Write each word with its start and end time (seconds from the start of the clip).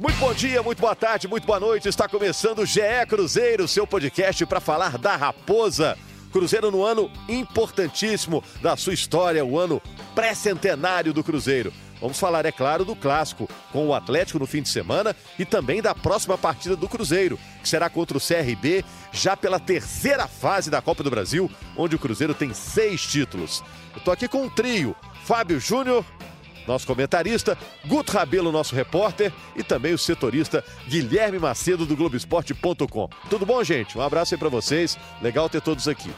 Muito 0.00 0.16
bom 0.16 0.32
dia, 0.32 0.62
muito 0.62 0.80
boa 0.80 0.96
tarde, 0.96 1.28
muito 1.28 1.46
boa 1.46 1.60
noite. 1.60 1.86
Está 1.86 2.08
começando 2.08 2.60
o 2.60 2.64
GE 2.66 2.80
Cruzeiro, 3.06 3.68
seu 3.68 3.86
podcast 3.86 4.46
para 4.46 4.58
falar 4.58 4.96
da 4.96 5.14
Raposa. 5.14 5.94
Cruzeiro 6.32 6.70
no 6.70 6.82
ano 6.82 7.10
importantíssimo 7.28 8.42
da 8.62 8.78
sua 8.78 8.94
história, 8.94 9.44
o 9.44 9.58
ano 9.58 9.78
pré-centenário 10.14 11.12
do 11.12 11.22
Cruzeiro. 11.22 11.70
Vamos 12.00 12.18
falar, 12.18 12.46
é 12.46 12.50
claro, 12.50 12.82
do 12.82 12.96
clássico 12.96 13.46
com 13.72 13.88
o 13.88 13.94
Atlético 13.94 14.38
no 14.38 14.46
fim 14.46 14.62
de 14.62 14.70
semana 14.70 15.14
e 15.38 15.44
também 15.44 15.82
da 15.82 15.94
próxima 15.94 16.38
partida 16.38 16.74
do 16.74 16.88
Cruzeiro, 16.88 17.38
que 17.62 17.68
será 17.68 17.90
contra 17.90 18.16
o 18.16 18.20
CRB, 18.20 18.82
já 19.12 19.36
pela 19.36 19.60
terceira 19.60 20.26
fase 20.26 20.70
da 20.70 20.80
Copa 20.80 21.02
do 21.02 21.10
Brasil, 21.10 21.50
onde 21.76 21.94
o 21.94 21.98
Cruzeiro 21.98 22.32
tem 22.32 22.54
seis 22.54 23.02
títulos. 23.02 23.62
Eu 23.92 23.98
estou 23.98 24.14
aqui 24.14 24.26
com 24.26 24.44
um 24.44 24.48
trio: 24.48 24.96
Fábio 25.26 25.60
Júnior, 25.60 26.06
nosso 26.70 26.86
comentarista, 26.86 27.58
Guto 27.86 28.12
Rabelo, 28.12 28.52
nosso 28.52 28.74
repórter, 28.74 29.32
e 29.56 29.62
também 29.62 29.92
o 29.92 29.98
setorista 29.98 30.64
Guilherme 30.88 31.38
Macedo 31.38 31.84
do 31.84 31.96
Globoesporte.com. 31.96 33.08
Tudo 33.28 33.44
bom, 33.44 33.62
gente? 33.62 33.98
Um 33.98 34.02
abraço 34.02 34.34
aí 34.34 34.38
para 34.38 34.48
vocês. 34.48 34.98
Legal 35.20 35.48
ter 35.48 35.60
todos 35.60 35.88
aqui. 35.88 36.10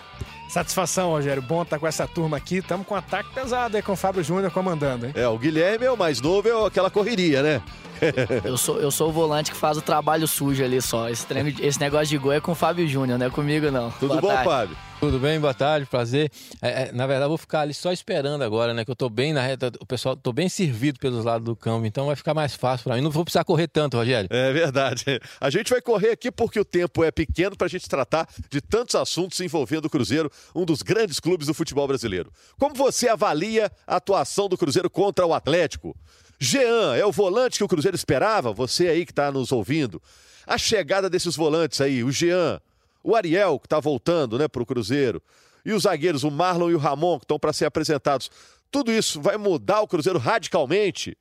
Satisfação, 0.49 1.09
Rogério. 1.09 1.41
Bom 1.41 1.63
estar 1.63 1.79
com 1.79 1.87
essa 1.87 2.07
turma 2.07 2.37
aqui. 2.37 2.59
Estamos 2.59 2.87
com 2.87 2.95
um 2.95 2.99
ataque 2.99 3.33
pesado 3.33 3.75
aí 3.75 3.83
com 3.83 3.93
o 3.93 3.97
Fábio 3.97 4.23
Júnior 4.23 4.51
comandando, 4.51 5.07
hein? 5.07 5.13
É, 5.15 5.27
o 5.27 5.39
Guilherme 5.39 5.87
é 5.87 5.91
o 5.91 5.97
mais 5.97 6.21
novo, 6.21 6.47
é 6.47 6.67
aquela 6.67 6.91
correria, 6.91 7.43
né? 7.43 7.63
eu, 8.45 8.59
sou, 8.59 8.79
eu 8.79 8.91
sou 8.91 9.09
o 9.09 9.13
volante 9.13 9.51
que 9.51 9.57
faz 9.57 9.79
o 9.79 9.81
trabalho 9.81 10.29
sujo 10.29 10.63
ali 10.63 10.83
só. 10.83 11.09
Esse, 11.09 11.25
treino, 11.25 11.55
esse 11.59 11.81
negócio 11.81 12.09
de 12.09 12.19
gol 12.19 12.33
é 12.33 12.41
com 12.41 12.53
o 12.53 12.55
Fábio 12.55 12.87
Júnior, 12.87 13.19
não 13.19 13.27
é 13.27 13.31
comigo, 13.31 13.71
não. 13.71 13.91
Tudo 13.93 14.09
Boa 14.09 14.21
bom, 14.21 14.29
tarde. 14.29 14.45
Fábio? 14.45 14.77
Tudo 15.03 15.19
bem, 15.19 15.41
boa 15.41 15.53
tarde, 15.53 15.85
prazer. 15.85 16.31
É, 16.63 16.85
é, 16.85 16.93
na 16.93 17.09
verdade, 17.09 17.29
vou 17.29 17.37
ficar 17.37 17.63
ali 17.63 17.75
só 17.75 17.91
esperando 17.91 18.43
agora, 18.43 18.73
né? 18.73 18.85
Que 18.85 18.91
eu 18.93 18.95
tô 18.95 19.09
bem 19.09 19.33
na 19.33 19.43
reta, 19.43 19.73
o 19.81 19.85
pessoal, 19.85 20.17
tô 20.17 20.33
bem 20.33 20.49
servido 20.49 21.01
pelos 21.01 21.25
lados 21.25 21.45
do 21.45 21.57
campo, 21.57 21.85
então 21.85 22.07
vai 22.07 22.15
ficar 22.15 22.33
mais 22.35 22.55
fácil 22.55 22.85
para 22.85 22.95
mim. 22.95 23.03
Não 23.03 23.11
vou 23.11 23.25
precisar 23.25 23.43
correr 23.43 23.67
tanto, 23.67 23.97
Rogério. 23.97 24.29
É 24.31 24.53
verdade. 24.53 25.05
A 25.41 25.51
gente 25.51 25.71
vai 25.71 25.83
correr 25.83 26.11
aqui 26.11 26.31
porque 26.31 26.61
o 26.61 26.65
tempo 26.65 27.03
é 27.03 27.11
pequeno 27.11 27.57
para 27.57 27.67
a 27.67 27.69
gente 27.69 27.89
tratar 27.89 28.29
de 28.49 28.61
tantos 28.61 28.95
assuntos 28.95 29.41
envolvendo 29.41 29.87
o 29.87 29.91
Cruzeiro, 29.91 30.31
um 30.55 30.65
dos 30.65 30.83
grandes 30.83 31.19
clubes 31.19 31.49
do 31.49 31.55
futebol 31.55 31.89
brasileiro. 31.89 32.33
Como 32.57 32.73
você 32.73 33.09
avalia 33.09 33.73
a 33.85 33.97
atuação 33.97 34.49
do 34.49 34.57
Cruzeiro 34.57 34.89
contra 34.89 35.27
o 35.27 35.35
Atlético? 35.35 35.97
Jean, 36.39 36.95
é 36.95 37.05
o 37.05 37.11
volante 37.11 37.59
que 37.59 37.65
o 37.65 37.69
Cruzeiro 37.69 37.97
esperava? 37.97 38.53
Você 38.53 38.87
aí 38.87 39.05
que 39.05 39.11
está 39.11 39.33
nos 39.33 39.51
ouvindo. 39.51 40.01
A 40.47 40.57
chegada 40.57 41.11
desses 41.11 41.35
volantes 41.35 41.81
aí, 41.81 42.05
o 42.05 42.13
Jean, 42.13 42.61
o 43.03 43.17
Ariel, 43.17 43.59
que 43.59 43.67
está 43.67 43.81
voltando 43.81 44.39
né, 44.39 44.49
para 44.49 44.63
o 44.63 44.67
Cruzeiro, 44.67 45.23
e 45.65 45.73
os 45.73 45.85
zagueiros, 45.85 46.25
o 46.25 46.31
Marlon 46.31 46.71
e 46.71 46.75
o 46.75 46.79
Ramon, 46.79 47.19
que 47.19 47.25
estão 47.25 47.39
para 47.39 47.53
ser 47.53 47.67
apresentados. 47.67 48.31
Tudo 48.71 48.91
isso 48.91 49.21
vai 49.21 49.37
mudar 49.37 49.81
o 49.81 49.89
Cruzeiro 49.89 50.19
radicalmente. 50.19 51.17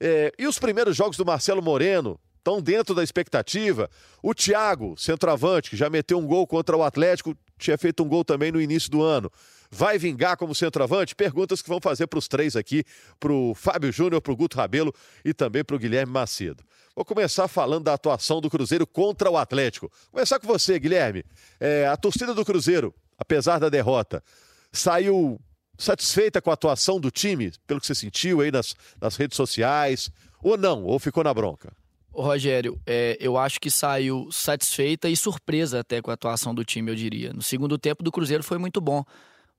É, 0.00 0.32
e 0.38 0.46
os 0.46 0.58
primeiros 0.58 0.96
jogos 0.96 1.16
do 1.16 1.24
Marcelo 1.24 1.62
Moreno 1.62 2.18
estão 2.38 2.60
dentro 2.60 2.94
da 2.94 3.02
expectativa. 3.02 3.88
O 4.22 4.34
Thiago, 4.34 4.94
centroavante, 4.98 5.70
que 5.70 5.76
já 5.76 5.88
meteu 5.88 6.18
um 6.18 6.26
gol 6.26 6.46
contra 6.46 6.76
o 6.76 6.82
Atlético, 6.82 7.36
tinha 7.58 7.78
feito 7.78 8.02
um 8.02 8.08
gol 8.08 8.24
também 8.24 8.52
no 8.52 8.60
início 8.60 8.90
do 8.90 9.02
ano. 9.02 9.30
Vai 9.74 9.96
vingar 9.96 10.36
como 10.36 10.54
centroavante? 10.54 11.14
Perguntas 11.14 11.62
que 11.62 11.68
vão 11.68 11.80
fazer 11.80 12.06
para 12.06 12.18
os 12.18 12.28
três 12.28 12.56
aqui, 12.56 12.84
para 13.18 13.32
o 13.32 13.54
Fábio 13.54 13.90
Júnior, 13.90 14.20
para 14.20 14.30
o 14.30 14.36
Guto 14.36 14.58
Rabelo 14.58 14.92
e 15.24 15.32
também 15.32 15.64
para 15.64 15.74
o 15.74 15.78
Guilherme 15.78 16.12
Macedo. 16.12 16.62
Vou 16.94 17.06
começar 17.06 17.48
falando 17.48 17.84
da 17.84 17.94
atuação 17.94 18.38
do 18.38 18.50
Cruzeiro 18.50 18.86
contra 18.86 19.30
o 19.30 19.38
Atlético. 19.38 19.90
Começar 20.10 20.38
com 20.38 20.46
você, 20.46 20.78
Guilherme. 20.78 21.24
É, 21.58 21.86
a 21.86 21.96
torcida 21.96 22.34
do 22.34 22.44
Cruzeiro, 22.44 22.94
apesar 23.16 23.58
da 23.58 23.70
derrota, 23.70 24.22
saiu 24.70 25.40
satisfeita 25.78 26.42
com 26.42 26.50
a 26.50 26.54
atuação 26.54 27.00
do 27.00 27.10
time, 27.10 27.50
pelo 27.66 27.80
que 27.80 27.86
você 27.86 27.94
sentiu 27.94 28.42
aí 28.42 28.52
nas, 28.52 28.76
nas 29.00 29.16
redes 29.16 29.38
sociais, 29.38 30.10
ou 30.42 30.58
não? 30.58 30.84
Ou 30.84 30.98
ficou 30.98 31.24
na 31.24 31.32
bronca? 31.32 31.72
Rogério, 32.12 32.78
é, 32.86 33.16
eu 33.18 33.38
acho 33.38 33.58
que 33.58 33.70
saiu 33.70 34.28
satisfeita 34.30 35.08
e 35.08 35.16
surpresa 35.16 35.80
até 35.80 36.02
com 36.02 36.10
a 36.10 36.14
atuação 36.14 36.54
do 36.54 36.62
time, 36.62 36.90
eu 36.90 36.94
diria. 36.94 37.32
No 37.32 37.40
segundo 37.40 37.78
tempo 37.78 38.02
do 38.02 38.12
Cruzeiro 38.12 38.42
foi 38.42 38.58
muito 38.58 38.78
bom. 38.78 39.02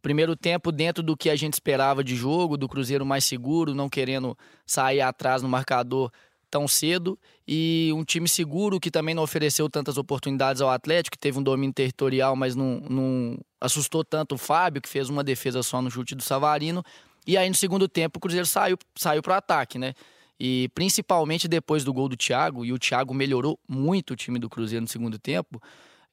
Primeiro 0.04 0.36
tempo 0.36 0.70
dentro 0.70 1.02
do 1.02 1.16
que 1.16 1.30
a 1.30 1.36
gente 1.38 1.54
esperava 1.54 2.04
de 2.04 2.14
jogo, 2.14 2.58
do 2.58 2.68
Cruzeiro 2.68 3.06
mais 3.06 3.24
seguro, 3.24 3.74
não 3.74 3.88
querendo 3.88 4.38
sair 4.66 5.00
atrás 5.00 5.42
no 5.42 5.48
marcador 5.48 6.12
tão 6.52 6.68
cedo 6.68 7.18
e 7.48 7.90
um 7.96 8.04
time 8.04 8.28
seguro 8.28 8.82
que 8.82 8.92
também 8.92 9.16
não 9.16 9.24
ofereceu 9.24 9.70
tantas 9.70 9.98
oportunidades 9.98 10.62
ao 10.62 10.70
Atlético, 10.70 11.14
que 11.14 11.18
teve 11.18 11.40
um 11.40 11.42
domínio 11.42 11.74
territorial, 11.74 12.36
mas 12.36 12.54
não, 12.54 12.82
não 12.82 13.40
assustou 13.62 14.04
tanto 14.04 14.36
o 14.36 14.38
Fábio, 14.38 14.82
que 14.82 14.90
fez 14.90 15.10
uma 15.10 15.24
defesa 15.24 15.64
só 15.64 15.82
no 15.82 15.90
chute 15.90 16.16
do 16.16 16.22
Savarino. 16.22 16.84
E 17.26 17.38
aí 17.38 17.48
no 17.48 17.56
segundo 17.56 17.88
tempo 17.88 18.18
o 18.18 18.20
Cruzeiro 18.20 18.46
saiu, 18.46 18.78
saiu 18.98 19.22
para 19.22 19.36
o 19.36 19.38
ataque, 19.38 19.80
né? 19.80 19.94
E 20.38 20.70
principalmente 20.76 21.48
depois 21.48 21.86
do 21.86 21.94
gol 21.94 22.10
do 22.10 22.18
Thiago, 22.18 22.66
e 22.66 22.74
o 22.74 22.78
Thiago 22.78 23.14
melhorou 23.14 23.58
muito 23.66 24.12
o 24.12 24.16
time 24.18 24.38
do 24.38 24.50
Cruzeiro 24.50 24.82
no 24.82 24.90
segundo 24.90 25.18
tempo. 25.18 25.62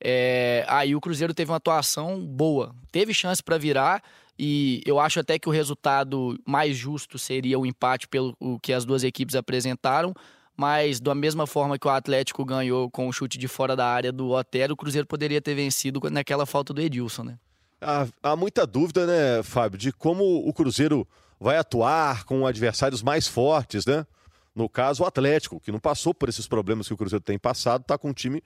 É, 0.03 0.65
aí 0.66 0.97
o 0.97 1.00
Cruzeiro 1.00 1.34
teve 1.34 1.50
uma 1.50 1.59
atuação 1.59 2.25
boa, 2.25 2.75
teve 2.91 3.12
chance 3.12 3.43
para 3.43 3.59
virar 3.59 4.03
e 4.38 4.81
eu 4.87 4.99
acho 4.99 5.21
até 5.21 5.38
que 5.38 5.49
o 5.49 5.53
resultado 5.53 6.38
mais 6.47 6.75
justo 6.75 7.19
seria 7.19 7.59
o 7.59 7.66
empate 7.66 8.09
pelo 8.09 8.34
o 8.41 8.59
que 8.59 8.72
as 8.72 8.87
duas 8.87 9.05
equipes 9.05 9.34
apresentaram, 9.34 10.15
mas 10.56 10.99
da 10.99 11.15
mesma 11.15 11.47
forma 11.47 11.78
que 11.78 11.87
o 11.87 11.91
Atlético 11.91 12.43
ganhou 12.44 12.91
com 12.91 13.06
o 13.06 13.12
chute 13.12 13.37
de 13.37 13.47
fora 13.47 13.77
da 13.77 13.87
área 13.87 14.10
do 14.10 14.31
Otero, 14.31 14.72
o 14.72 14.77
Cruzeiro 14.77 15.06
poderia 15.06 15.43
ter 15.43 15.55
vencido 15.55 16.00
naquela 16.10 16.47
falta 16.47 16.72
do 16.72 16.81
Edilson, 16.81 17.25
né? 17.25 17.39
Há, 17.83 18.06
há 18.22 18.37
muita 18.37 18.66
dúvida, 18.66 19.06
né, 19.06 19.43
Fábio, 19.43 19.78
de 19.78 19.93
como 19.93 20.25
o 20.25 20.53
Cruzeiro 20.55 21.06
vai 21.39 21.59
atuar 21.59 22.25
com 22.25 22.47
adversários 22.47 23.03
mais 23.03 23.27
fortes, 23.27 23.84
né? 23.84 24.06
No 24.55 24.69
caso, 24.69 25.03
o 25.03 25.06
Atlético, 25.06 25.60
que 25.60 25.71
não 25.71 25.78
passou 25.78 26.12
por 26.15 26.28
esses 26.28 26.47
problemas 26.47 26.89
que 26.89 26.94
o 26.94 26.97
Cruzeiro 26.97 27.22
tem 27.22 27.39
passado, 27.39 27.83
está 27.83 27.97
com 27.97 28.09
um 28.09 28.12
time 28.12 28.43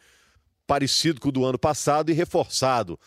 parecido 0.67 1.21
com 1.21 1.29
o 1.29 1.33
do 1.33 1.45
ano 1.45 1.59
passado 1.59 2.11
e 2.11 2.15
reforçado. 2.15 2.99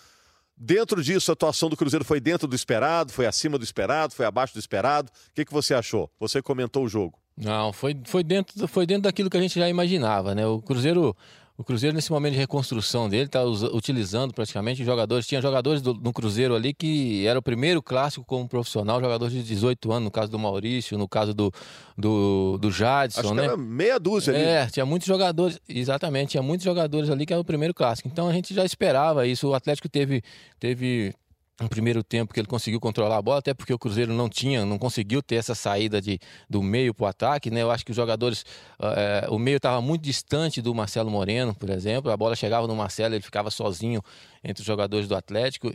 Dentro 0.56 1.04
disso, 1.04 1.32
a 1.32 1.34
atuação 1.34 1.70
do 1.70 1.78
Cruzeiro 1.78 2.04
foi 2.04 2.20
dentro 2.20 2.48
do 2.48 2.56
esperado, 2.56 3.14
foi 3.14 3.28
acima 3.28 3.58
do 3.58 3.64
esperado, 3.64 4.16
foi 4.16 4.26
abaixo 4.26 4.54
do 4.54 4.60
esperado. 4.60 5.12
O 5.30 5.34
que, 5.36 5.46
que 5.46 5.54
você 5.54 5.74
achou? 5.74 6.10
Você 6.20 6.42
comentou 6.42 6.84
o 6.84 6.90
jogo. 6.90 7.20
Não, 7.38 7.72
foi, 7.72 7.96
foi, 8.06 8.24
dentro, 8.24 8.68
foi 8.68 8.88
dentro 8.88 9.04
daquilo 9.04 9.30
que 9.30 9.38
a 9.38 9.42
gente 9.42 9.60
já 9.60 9.70
imaginava, 9.70 10.34
né? 10.34 10.48
O 10.48 10.60
Cruzeiro 10.60 11.16
o 11.58 11.64
Cruzeiro, 11.64 11.96
nesse 11.96 12.12
momento 12.12 12.34
de 12.34 12.40
reconstrução 12.40 13.10
dele, 13.10 13.26
está 13.26 13.44
utilizando 13.44 14.32
praticamente 14.32 14.86
jogadores. 14.86 15.26
Tinha 15.26 15.42
jogadores 15.42 15.82
do, 15.82 15.92
no 15.96 16.14
Cruzeiro 16.14 16.56
ali 16.56 16.72
que 16.72 17.26
era 17.26 17.40
o 17.40 17.42
primeiro 17.42 17.82
clássico 17.82 18.24
como 18.24 18.48
profissional, 18.48 19.02
jogadores 19.02 19.34
de 19.34 19.42
18 19.42 19.92
anos, 19.92 20.04
no 20.04 20.12
caso 20.12 20.32
do 20.32 20.38
Maurício, 20.38 21.00
no 21.00 21.08
caso 21.08 21.34
do, 21.34 21.52
do, 21.98 22.60
do 22.60 22.70
Jadson, 22.70 23.22
Acho 23.22 23.34
né? 23.34 23.46
era 23.46 23.58
meia 23.58 24.00
dúzia 24.00 24.36
ali. 24.36 24.44
É, 24.44 24.68
tinha 24.68 24.86
muitos 24.86 25.08
jogadores, 25.08 25.60
exatamente, 25.68 26.32
tinha 26.32 26.44
muitos 26.44 26.64
jogadores 26.64 27.10
ali 27.10 27.26
que 27.26 27.34
era 27.34 27.42
o 27.42 27.46
primeiro 27.46 27.74
clássico. 27.74 28.08
Então 28.08 28.28
a 28.28 28.34
gente 28.34 28.54
já 28.54 28.64
esperava 28.64 29.26
isso. 29.26 29.48
O 29.48 29.56
Atlético 29.56 29.90
teve. 29.90 30.22
teve 30.60 31.16
um 31.60 31.68
primeiro 31.68 32.04
tempo 32.04 32.34
que 32.34 32.40
ele 32.40 32.48
conseguiu 32.48 32.80
controlar 32.80 33.18
a 33.18 33.22
bola, 33.22 33.40
até 33.40 33.54
porque 33.54 33.74
o 33.74 33.80
Cruzeiro 33.80 34.14
não 34.14 34.30
tinha, 34.30 34.64
não 34.64 34.78
conseguiu 34.78 35.24
ter 35.24 35.36
essa 35.36 35.56
saída 35.56 36.00
de, 36.00 36.20
do 36.50 36.62
meio 36.62 36.94
para 36.94 37.04
o 37.06 37.08
ataque, 37.08 37.50
né? 37.50 37.64
Eu 37.64 37.72
acho 37.72 37.84
que 37.84 37.92
os 37.92 37.98
jogadores, 37.98 38.46
é, 38.80 39.28
o 39.30 39.40
meio 39.40 39.58
estava 39.58 39.82
muito 39.82 40.04
distante 40.04 40.62
do 40.62 40.74
Marcelo 40.76 41.10
Moreno, 41.10 41.56
por 41.56 41.70
exemplo. 41.70 42.12
A 42.12 42.18
bola 42.18 42.36
chegava 42.36 42.68
no 42.68 42.76
Marcelo, 42.76 43.16
ele 43.16 43.24
ficava 43.24 43.50
sozinho 43.50 44.04
entre 44.44 44.62
os 44.62 44.68
jogadores 44.68 45.08
do 45.08 45.16
Atlético. 45.16 45.74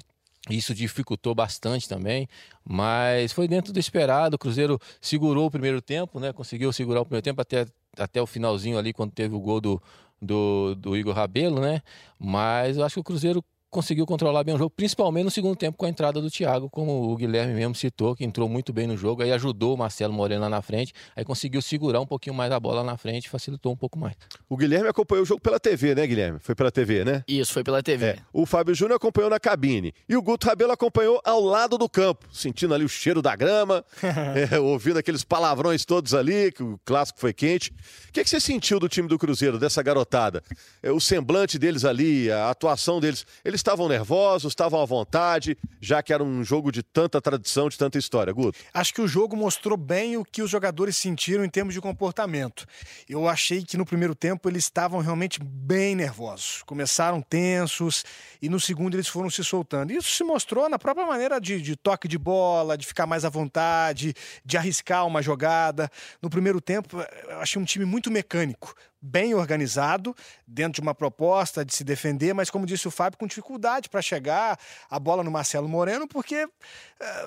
Isso 0.51 0.75
dificultou 0.75 1.35
bastante 1.35 1.89
também, 1.89 2.29
mas 2.65 3.33
foi 3.33 3.47
dentro 3.47 3.73
do 3.73 3.79
esperado. 3.79 4.35
O 4.35 4.39
Cruzeiro 4.39 4.79
segurou 5.01 5.47
o 5.47 5.51
primeiro 5.51 5.81
tempo, 5.81 6.19
né? 6.21 6.33
Conseguiu 6.33 6.73
segurar 6.73 7.01
o 7.01 7.05
primeiro 7.05 7.23
tempo 7.23 7.41
até, 7.41 7.67
até 7.97 8.21
o 8.21 8.27
finalzinho 8.27 8.79
ali, 8.79 8.93
quando 8.93 9.13
teve 9.13 9.35
o 9.35 9.41
gol 9.41 9.61
do, 9.61 9.83
do, 10.21 10.75
do 10.77 10.97
Igor 10.97 11.15
Rabelo, 11.15 11.61
né? 11.61 11.81
Mas 12.19 12.77
eu 12.77 12.85
acho 12.85 12.95
que 12.95 13.01
o 13.01 13.05
Cruzeiro 13.05 13.45
conseguiu 13.73 14.05
controlar 14.05 14.45
bem 14.45 14.55
o 14.55 14.59
jogo, 14.59 14.71
principalmente 14.71 15.25
no 15.25 15.31
segundo 15.31 15.57
tempo 15.57 15.79
com 15.79 15.87
a 15.87 15.89
entrada 15.89 16.21
do 16.21 16.31
Thiago, 16.31 16.69
como 16.69 17.11
o 17.11 17.17
Guilherme 17.17 17.55
mesmo 17.55 17.75
citou, 17.75 18.15
que 18.15 18.23
entrou 18.23 18.47
muito 18.47 18.71
bem 18.71 18.87
no 18.87 18.99
jogo, 18.99 19.23
aí 19.23 19.33
ajudou 19.33 19.75
o 19.75 19.79
Marcelo 19.79 20.13
Moreno 20.13 20.43
lá 20.43 20.49
na 20.51 20.61
frente, 20.61 20.93
aí 21.17 21.25
conseguiu 21.25 21.63
segurar 21.63 21.99
um 21.99 22.07
pouquinho 22.07 22.35
mais 22.35 22.53
a 22.53 22.61
bola 22.61 22.83
lá 22.83 22.93
na 22.93 22.99
frente, 22.99 23.31
facilitou 23.31 23.73
um 23.73 23.77
pouco 23.77 23.99
mais. 23.99 24.15
O 24.47 24.59
Guilherme 24.59 24.89
acompanhou 24.89 25.23
o 25.23 25.27
jogo 25.27 25.41
pela 25.41 25.59
TV, 25.59 25.95
né, 25.95 26.07
Guilherme? 26.07 26.39
Foi 26.39 26.55
pela 26.55 26.71
TV, 26.71 27.03
né? 27.03 27.25
Isso, 27.27 27.55
foi 27.55 27.65
pela 27.65 27.83
TV. 27.83 28.05
É. 28.05 28.19
O 28.31 28.45
Fábio 28.45 28.75
Júnior 28.75 28.97
acompanhou 28.97 29.31
na 29.31 29.41
cabine 29.41 29.95
e 30.07 30.15
o 30.17 30.23
Guto 30.23 30.47
Rabelo 30.47 30.73
acompanhou 30.73 31.19
ao 31.25 31.41
lado 31.41 31.79
do 31.79 31.89
campo, 31.89 32.27
sentindo 32.31 32.75
ali 32.75 32.85
o 32.85 32.89
cheiro 32.91 33.23
da 33.23 33.35
grama, 33.35 33.83
é, 34.53 34.61
ouvindo 34.61 34.99
aqueles 34.99 35.25
palavrões 35.25 35.87
todos 35.87 36.13
ali, 36.13 36.53
que 36.53 36.63
o 36.63 36.79
clássico 36.85 37.19
foi 37.19 37.33
quente. 37.33 37.73
O 38.11 38.13
que, 38.13 38.23
que 38.23 38.29
você 38.29 38.39
sentiu 38.39 38.79
do 38.79 38.89
time 38.89 39.09
do 39.09 39.19
Cruzeiro, 39.19 39.59
dessa 39.59 39.83
garotada? 39.83 40.43
É, 40.83 40.93
o 40.93 41.01
semblante 41.01 41.59
deles 41.59 41.87
ali, 41.87 42.31
a 42.31 42.51
atuação 42.51 43.01
deles, 43.01 43.25
eles 43.43 43.62
estavam 43.63 43.89
nervosos? 43.89 44.53
estavam 44.53 44.81
à 44.81 44.85
vontade, 44.85 45.57
já 45.81 46.03
que 46.03 46.13
era 46.13 46.23
um 46.23 46.45
jogo 46.45 46.71
de 46.71 46.83
tanta 46.83 47.21
tradição, 47.21 47.69
de 47.69 47.79
tanta 47.79 47.99
história. 47.99 48.33
Guto? 48.33 48.59
Acho 48.75 48.93
que 48.93 49.01
o 49.01 49.09
jogo 49.09 49.37
mostrou 49.37 49.77
bem 49.77 50.17
o 50.17 50.25
que 50.25 50.43
os 50.43 50.51
jogadores 50.51 50.97
sentiram 50.97 51.45
em 51.45 51.49
termos 51.49 51.75
de 51.75 51.81
comportamento. 51.81 52.67
Eu 53.09 53.29
achei 53.29 53.63
que 53.63 53.77
no 53.77 53.85
primeiro 53.85 54.15
tempo 54.15 54.49
eles 54.49 54.65
estavam 54.65 55.01
realmente 55.01 55.41
bem 55.43 55.95
nervosos. 55.95 56.63
Começaram 56.67 57.21
tensos 57.21 58.05
e 58.41 58.49
no 58.49 58.61
segundo 58.61 58.95
eles 58.95 59.09
foram 59.09 59.31
se 59.31 59.43
soltando. 59.45 59.93
Isso 59.93 60.11
se 60.11 60.25
mostrou 60.25 60.69
na 60.69 60.79
própria 60.79 61.07
maneira 61.07 61.41
de, 61.41 61.61
de 61.61 61.77
toque 61.77 62.07
de 62.07 62.19
bola, 62.19 62.77
de 62.77 62.87
ficar 62.87 63.07
mais 63.07 63.25
à 63.25 63.29
vontade, 63.29 64.15
de 64.45 64.57
arriscar 64.57 65.07
uma 65.07 65.23
jogada. 65.23 65.91
No 66.21 66.29
primeiro 66.29 66.61
tempo, 66.61 66.99
eu 67.29 67.41
achei 67.41 67.61
um 67.61 67.65
time 67.65 67.85
muito 67.85 68.11
mecânico, 68.11 68.75
bem 69.03 69.35
organizado, 69.35 70.15
dentro 70.47 70.75
de 70.75 70.81
uma 70.81 70.95
proposta 70.95 71.65
de 71.65 71.75
se 71.75 71.83
defender, 71.83 72.33
mas 72.33 72.49
como 72.49 72.65
disse 72.65 72.87
o 72.87 72.91
Fábio, 72.91 73.19
com 73.19 73.27
dificuldade 73.27 73.89
para 73.89 74.01
chegar 74.01 74.57
a 74.89 74.99
bola 75.01 75.25
no 75.25 75.31
Marcelo 75.31 75.69
Moreno, 75.69 76.07
porque 76.07 76.45
uh, 76.45 76.51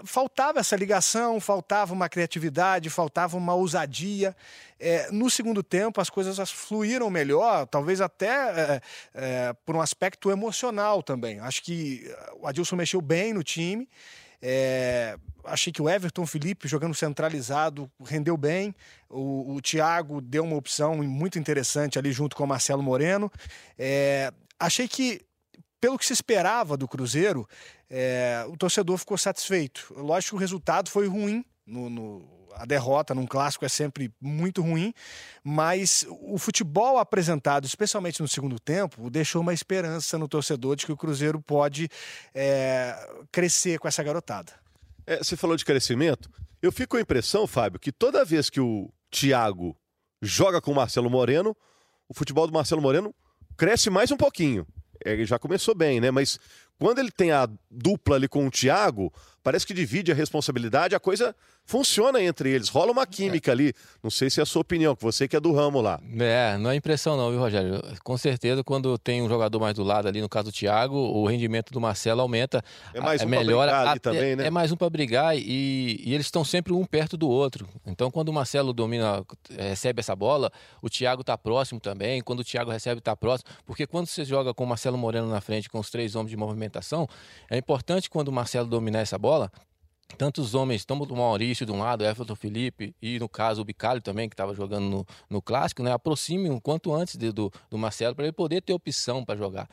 faltava 0.06 0.62
essa 0.62 0.78
ligação, 0.78 1.42
faltava 1.42 1.94
uma 1.94 2.08
criatividade, 2.08 2.90
faltava 2.90 3.36
uma 3.36 3.54
ousadia. 3.54 4.34
É, 4.80 5.12
no 5.12 5.30
segundo 5.30 5.62
tempo, 5.62 6.00
as 6.00 6.10
coisas 6.10 6.50
fluíram 6.50 7.10
melhor, 7.10 7.66
talvez 7.68 8.00
até 8.00 8.82
é, 9.14 9.54
por 9.66 9.76
um 9.76 9.82
aspecto 9.82 10.32
emocional 10.32 11.04
também. 11.04 11.40
Acho 11.40 11.62
que 11.62 12.10
o 12.40 12.48
Adilson 12.48 12.76
mexeu 12.76 13.02
bem 13.02 13.34
no 13.34 13.44
time. 13.44 13.88
É, 14.48 15.18
achei 15.44 15.74
que 15.74 15.82
o 15.82 15.90
Everton 15.90 16.24
Felipe, 16.28 16.68
jogando 16.68 16.94
centralizado, 16.94 17.90
rendeu 18.04 18.38
bem. 18.38 18.76
O, 19.10 19.56
o 19.56 19.62
Thiago 19.62 20.22
deu 20.22 20.44
uma 20.44 20.56
opção 20.56 20.98
muito 20.98 21.40
interessante 21.40 21.98
ali 21.98 22.12
junto 22.12 22.36
com 22.36 22.44
o 22.44 22.48
Marcelo 22.48 22.84
Moreno. 22.84 23.32
É, 23.76 24.32
achei 24.60 24.88
que, 24.88 25.26
pelo 25.82 25.98
que 25.98 26.06
se 26.06 26.14
esperava 26.14 26.78
do 26.78 26.88
Cruzeiro, 26.88 27.50
é, 27.90 28.46
o 28.48 28.56
torcedor 28.56 29.00
ficou 29.00 29.18
satisfeito. 29.18 29.92
Lógico 29.98 30.32
que 30.32 30.36
o 30.36 30.40
resultado 30.40 30.92
foi 30.92 31.08
ruim 31.08 31.44
no, 31.66 31.90
no 31.90 32.35
a 32.56 32.66
derrota 32.66 33.14
num 33.14 33.26
clássico 33.26 33.66
é 33.66 33.70
sempre 33.70 34.12
muito 34.20 34.62
ruim, 34.62 34.94
mas 35.44 36.06
o 36.10 36.38
futebol 36.38 36.98
apresentado, 36.98 37.66
especialmente 37.66 38.22
no 38.22 38.28
segundo 38.28 38.60
tempo, 38.60 39.10
deixou 39.10 39.42
uma 39.42 39.54
esperança 39.54 40.18
no 40.18 40.28
torcedor 40.28 40.76
de 40.76 40.86
que 40.86 40.92
o 40.92 40.98
Cruzeiro 40.98 41.42
pode 41.42 41.90
é, 42.34 42.96
crescer 43.32 43.80
com 43.80 43.88
essa 43.88 44.02
garotada. 44.04 44.54
É, 45.06 45.18
você 45.18 45.36
falou 45.36 45.56
de 45.56 45.66
crescimento. 45.66 46.30
Eu 46.62 46.72
fico 46.72 46.92
com 46.92 46.98
a 46.98 47.02
impressão, 47.02 47.46
Fábio, 47.46 47.80
que 47.80 47.92
toda 47.92 48.26
vez 48.26 48.50
que 48.50 48.60
o 48.60 48.92
Thiago 49.12 49.78
joga 50.22 50.60
com 50.60 50.72
o 50.72 50.76
Marcelo 50.76 51.10
Moreno, 51.10 51.56
o 52.10 52.14
futebol 52.14 52.48
do 52.48 52.54
Marcelo 52.54 52.82
Moreno 52.82 53.14
cresce 53.56 53.90
mais 53.90 54.12
um 54.12 54.18
pouquinho. 54.18 54.66
É, 55.04 55.14
ele 55.14 55.26
já 55.26 55.38
começou 55.38 55.76
bem, 55.76 56.00
né? 56.00 56.10
Mas 56.10 56.40
quando 56.80 57.00
ele 57.00 57.12
tem 57.12 57.32
a 57.32 57.48
dupla 57.70 58.16
ali 58.16 58.28
com 58.28 58.46
o 58.46 58.52
Thiago, 58.52 59.12
parece 59.44 59.66
que 59.66 59.74
divide 59.74 60.12
a 60.12 60.16
responsabilidade, 60.16 60.96
a 60.96 61.00
coisa 61.00 61.36
funciona 61.66 62.22
entre 62.22 62.50
eles, 62.52 62.70
rola 62.70 62.92
uma 62.92 63.06
química 63.06 63.52
é. 63.52 63.54
ali. 63.54 63.74
Não 64.04 64.10
sei 64.10 64.30
se 64.30 64.40
é 64.40 64.44
a 64.44 64.46
sua 64.46 64.62
opinião, 64.62 64.96
que 64.96 65.04
você 65.04 65.28
que 65.28 65.36
é 65.36 65.40
do 65.40 65.52
ramo 65.52 65.82
lá. 65.82 66.00
É, 66.20 66.58
não 66.58 66.70
é 66.70 66.76
impressão 66.76 67.18
não, 67.18 67.32
viu, 67.32 67.40
Rogério? 67.40 67.82
Com 68.04 68.18
certeza, 68.18 68.64
quando 68.64 68.98
tem 68.98 69.22
um 69.22 69.30
jogador 69.30 69.60
mais 69.60 69.74
do 69.74 69.84
lado 69.84 70.08
ali, 70.08 70.22
no 70.22 70.30
caso 70.30 70.46
do 70.46 70.52
Thiago, 70.52 70.96
o 70.96 71.26
rendimento 71.28 71.72
do 71.72 71.82
Marcelo 71.82 72.22
aumenta. 72.22 72.64
É 72.94 73.00
mais 73.00 73.22
um 73.22 73.26
é 73.26 73.28
melhora, 73.28 73.72
pra 73.72 73.78
brigar 73.78 73.92
ali 73.92 74.00
também, 74.00 74.36
né? 74.36 74.48
É 74.48 74.50
mais 74.50 74.72
um 74.72 74.76
para 74.76 74.90
brigar 74.90 75.38
e, 75.38 76.02
e, 76.04 76.14
eles 76.14 76.28
estão 76.28 76.44
sempre 76.44 76.74
um 76.74 76.86
perto 76.86 77.18
do 77.18 77.28
outro. 77.28 77.68
Então, 77.86 78.12
quando 78.12 78.30
o 78.30 78.34
Marcelo 78.34 78.74
domina, 78.74 79.24
recebe 79.58 80.00
essa 80.00 80.16
bola, 80.16 80.52
o 80.82 80.90
Thiago 80.90 81.22
está 81.22 81.38
próximo 81.38 81.80
também. 81.80 82.22
Quando 82.22 82.40
o 82.40 82.44
Thiago 82.44 82.72
recebe, 82.72 83.00
está 83.00 83.16
próximo. 83.16 83.50
Porque 83.66 83.88
quando 83.88 84.08
você 84.08 84.24
joga 84.24 84.54
com 84.54 84.64
o 84.64 84.68
Marcelo 84.68 84.98
Moreno 84.98 85.30
na 85.30 85.42
frente, 85.42 85.70
com 85.70 85.80
os 85.80 85.90
três 85.90 86.16
homens 86.16 86.32
de 86.32 86.38
movimentação, 86.66 87.08
é 87.50 87.58
importante 87.58 88.10
quando 88.10 88.30
o 88.30 88.32
Marcelo 88.32 88.68
dominar 88.68 89.00
essa 89.00 89.18
bola, 89.18 89.52
tanto 90.18 90.42
os 90.42 90.54
homens, 90.54 90.86
tanto 90.86 91.14
o 91.14 91.18
Maurício 91.18 91.66
de 91.66 91.72
um 91.72 91.80
lado, 91.80 92.04
Everton 92.04 92.36
Felipe 92.36 92.96
e, 93.02 93.20
no 93.20 93.28
caso, 93.28 93.62
o 93.62 93.66
Bicalho 93.66 94.02
também, 94.02 94.30
que 94.30 94.34
estava 94.34 94.54
jogando 94.54 94.86
no, 94.86 95.08
no 95.30 95.42
Clássico, 95.42 95.82
né, 95.82 95.92
aproximem 95.92 96.52
o 96.52 96.62
quanto 96.62 96.94
antes 96.94 97.16
de, 97.16 97.32
do, 97.32 97.52
do 97.70 97.78
Marcelo 97.78 98.16
para 98.16 98.26
ele 98.26 98.34
poder 98.34 98.62
ter 98.62 98.74
opção 98.74 99.24
para 99.24 99.36
jogar. 99.36 99.68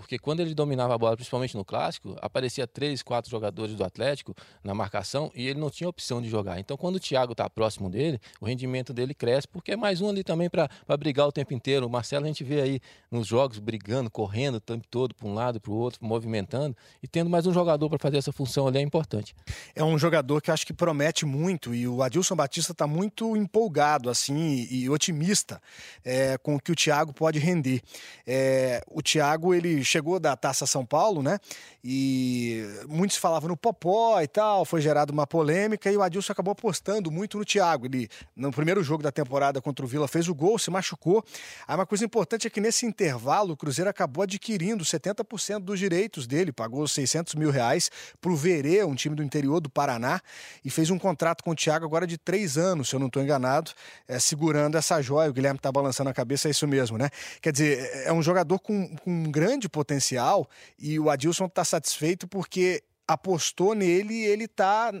Porque 0.00 0.18
quando 0.18 0.40
ele 0.40 0.54
dominava 0.54 0.94
a 0.94 0.98
bola, 0.98 1.16
principalmente 1.16 1.56
no 1.56 1.64
clássico, 1.64 2.16
aparecia 2.20 2.66
três, 2.66 3.02
quatro 3.02 3.30
jogadores 3.30 3.74
do 3.74 3.84
Atlético 3.84 4.34
na 4.62 4.74
marcação 4.74 5.30
e 5.34 5.46
ele 5.46 5.58
não 5.58 5.70
tinha 5.70 5.88
opção 5.88 6.20
de 6.20 6.28
jogar. 6.28 6.58
Então, 6.58 6.76
quando 6.76 6.96
o 6.96 7.00
Thiago 7.00 7.32
está 7.32 7.48
próximo 7.48 7.90
dele, 7.90 8.20
o 8.40 8.46
rendimento 8.46 8.92
dele 8.92 9.14
cresce, 9.14 9.48
porque 9.48 9.72
é 9.72 9.76
mais 9.76 10.00
um 10.00 10.08
ali 10.08 10.22
também 10.22 10.48
para 10.48 10.68
brigar 10.98 11.26
o 11.26 11.32
tempo 11.32 11.54
inteiro. 11.54 11.86
O 11.86 11.90
Marcelo 11.90 12.24
a 12.24 12.28
gente 12.28 12.44
vê 12.44 12.60
aí 12.60 12.80
nos 13.10 13.26
jogos 13.26 13.58
brigando, 13.58 14.10
correndo 14.10 14.56
o 14.56 14.60
tempo 14.60 14.86
todo 14.90 15.14
para 15.14 15.26
um 15.26 15.34
lado 15.34 15.60
para 15.60 15.70
o 15.70 15.74
outro, 15.74 16.04
movimentando 16.04 16.76
e 17.02 17.08
tendo 17.08 17.30
mais 17.30 17.46
um 17.46 17.52
jogador 17.52 17.88
para 17.88 17.98
fazer 17.98 18.18
essa 18.18 18.32
função 18.32 18.66
ali 18.66 18.78
é 18.78 18.82
importante. 18.82 19.34
É 19.74 19.82
um 19.82 19.98
jogador 19.98 20.40
que 20.40 20.50
acho 20.50 20.66
que 20.66 20.72
promete 20.72 21.24
muito 21.24 21.74
e 21.74 21.86
o 21.86 22.02
Adilson 22.02 22.36
Batista 22.36 22.72
está 22.72 22.86
muito 22.86 23.36
empolgado 23.36 24.10
assim 24.10 24.66
e, 24.70 24.88
otimista 24.88 25.60
é, 26.04 26.38
com 26.38 26.56
o 26.56 26.60
que 26.60 26.72
o 26.72 26.74
Thiago 26.74 27.12
pode 27.12 27.38
render. 27.38 27.82
É, 28.26 28.82
o 28.88 29.02
Thiago 29.02 29.54
ele 29.54 29.84
chegou 29.88 30.20
da 30.20 30.36
Taça 30.36 30.66
São 30.66 30.84
Paulo, 30.84 31.22
né? 31.22 31.38
E 31.82 32.64
muitos 32.88 33.16
falavam 33.16 33.48
no 33.48 33.56
Popó 33.56 34.20
e 34.20 34.28
tal, 34.28 34.64
foi 34.64 34.80
gerada 34.80 35.12
uma 35.12 35.26
polêmica 35.26 35.90
e 35.90 35.96
o 35.96 36.02
Adilson 36.02 36.32
acabou 36.32 36.52
apostando 36.52 37.10
muito 37.10 37.38
no 37.38 37.44
Thiago. 37.44 37.86
Ele, 37.86 38.08
no 38.36 38.50
primeiro 38.50 38.82
jogo 38.82 39.02
da 39.02 39.10
temporada 39.10 39.60
contra 39.60 39.84
o 39.84 39.88
Vila, 39.88 40.06
fez 40.06 40.28
o 40.28 40.34
gol, 40.34 40.58
se 40.58 40.70
machucou. 40.70 41.24
Aí 41.66 41.74
uma 41.74 41.86
coisa 41.86 42.04
importante 42.04 42.46
é 42.46 42.50
que 42.50 42.60
nesse 42.60 42.84
intervalo 42.84 43.52
o 43.52 43.56
Cruzeiro 43.56 43.88
acabou 43.88 44.22
adquirindo 44.22 44.84
70% 44.84 45.60
dos 45.60 45.78
direitos 45.78 46.26
dele, 46.26 46.52
pagou 46.52 46.86
600 46.86 47.34
mil 47.34 47.50
reais 47.50 47.90
para 48.20 48.30
o 48.30 48.36
Verê, 48.36 48.84
um 48.84 48.94
time 48.94 49.14
do 49.14 49.22
interior 49.22 49.60
do 49.60 49.70
Paraná, 49.70 50.20
e 50.64 50.70
fez 50.70 50.90
um 50.90 50.98
contrato 50.98 51.42
com 51.42 51.50
o 51.50 51.54
Thiago 51.54 51.84
agora 51.84 52.06
de 52.06 52.18
três 52.18 52.58
anos, 52.58 52.88
se 52.88 52.96
eu 52.96 53.00
não 53.00 53.06
estou 53.06 53.22
enganado, 53.22 53.70
é, 54.06 54.18
segurando 54.18 54.76
essa 54.76 55.00
joia. 55.00 55.30
O 55.30 55.32
Guilherme 55.32 55.58
está 55.58 55.70
balançando 55.70 56.10
a 56.10 56.14
cabeça, 56.14 56.48
é 56.48 56.50
isso 56.50 56.66
mesmo, 56.66 56.98
né? 56.98 57.08
Quer 57.40 57.52
dizer, 57.52 57.90
é 58.04 58.12
um 58.12 58.22
jogador 58.22 58.58
com, 58.58 58.96
com 58.96 59.10
um 59.10 59.30
grande 59.30 59.67
potencial 59.68 60.48
e 60.78 60.98
o 60.98 61.10
Adilson 61.10 61.46
está 61.46 61.64
satisfeito 61.64 62.26
porque 62.26 62.82
apostou 63.06 63.74
nele 63.74 64.14
e 64.14 64.24
ele 64.26 64.44
está, 64.44 64.92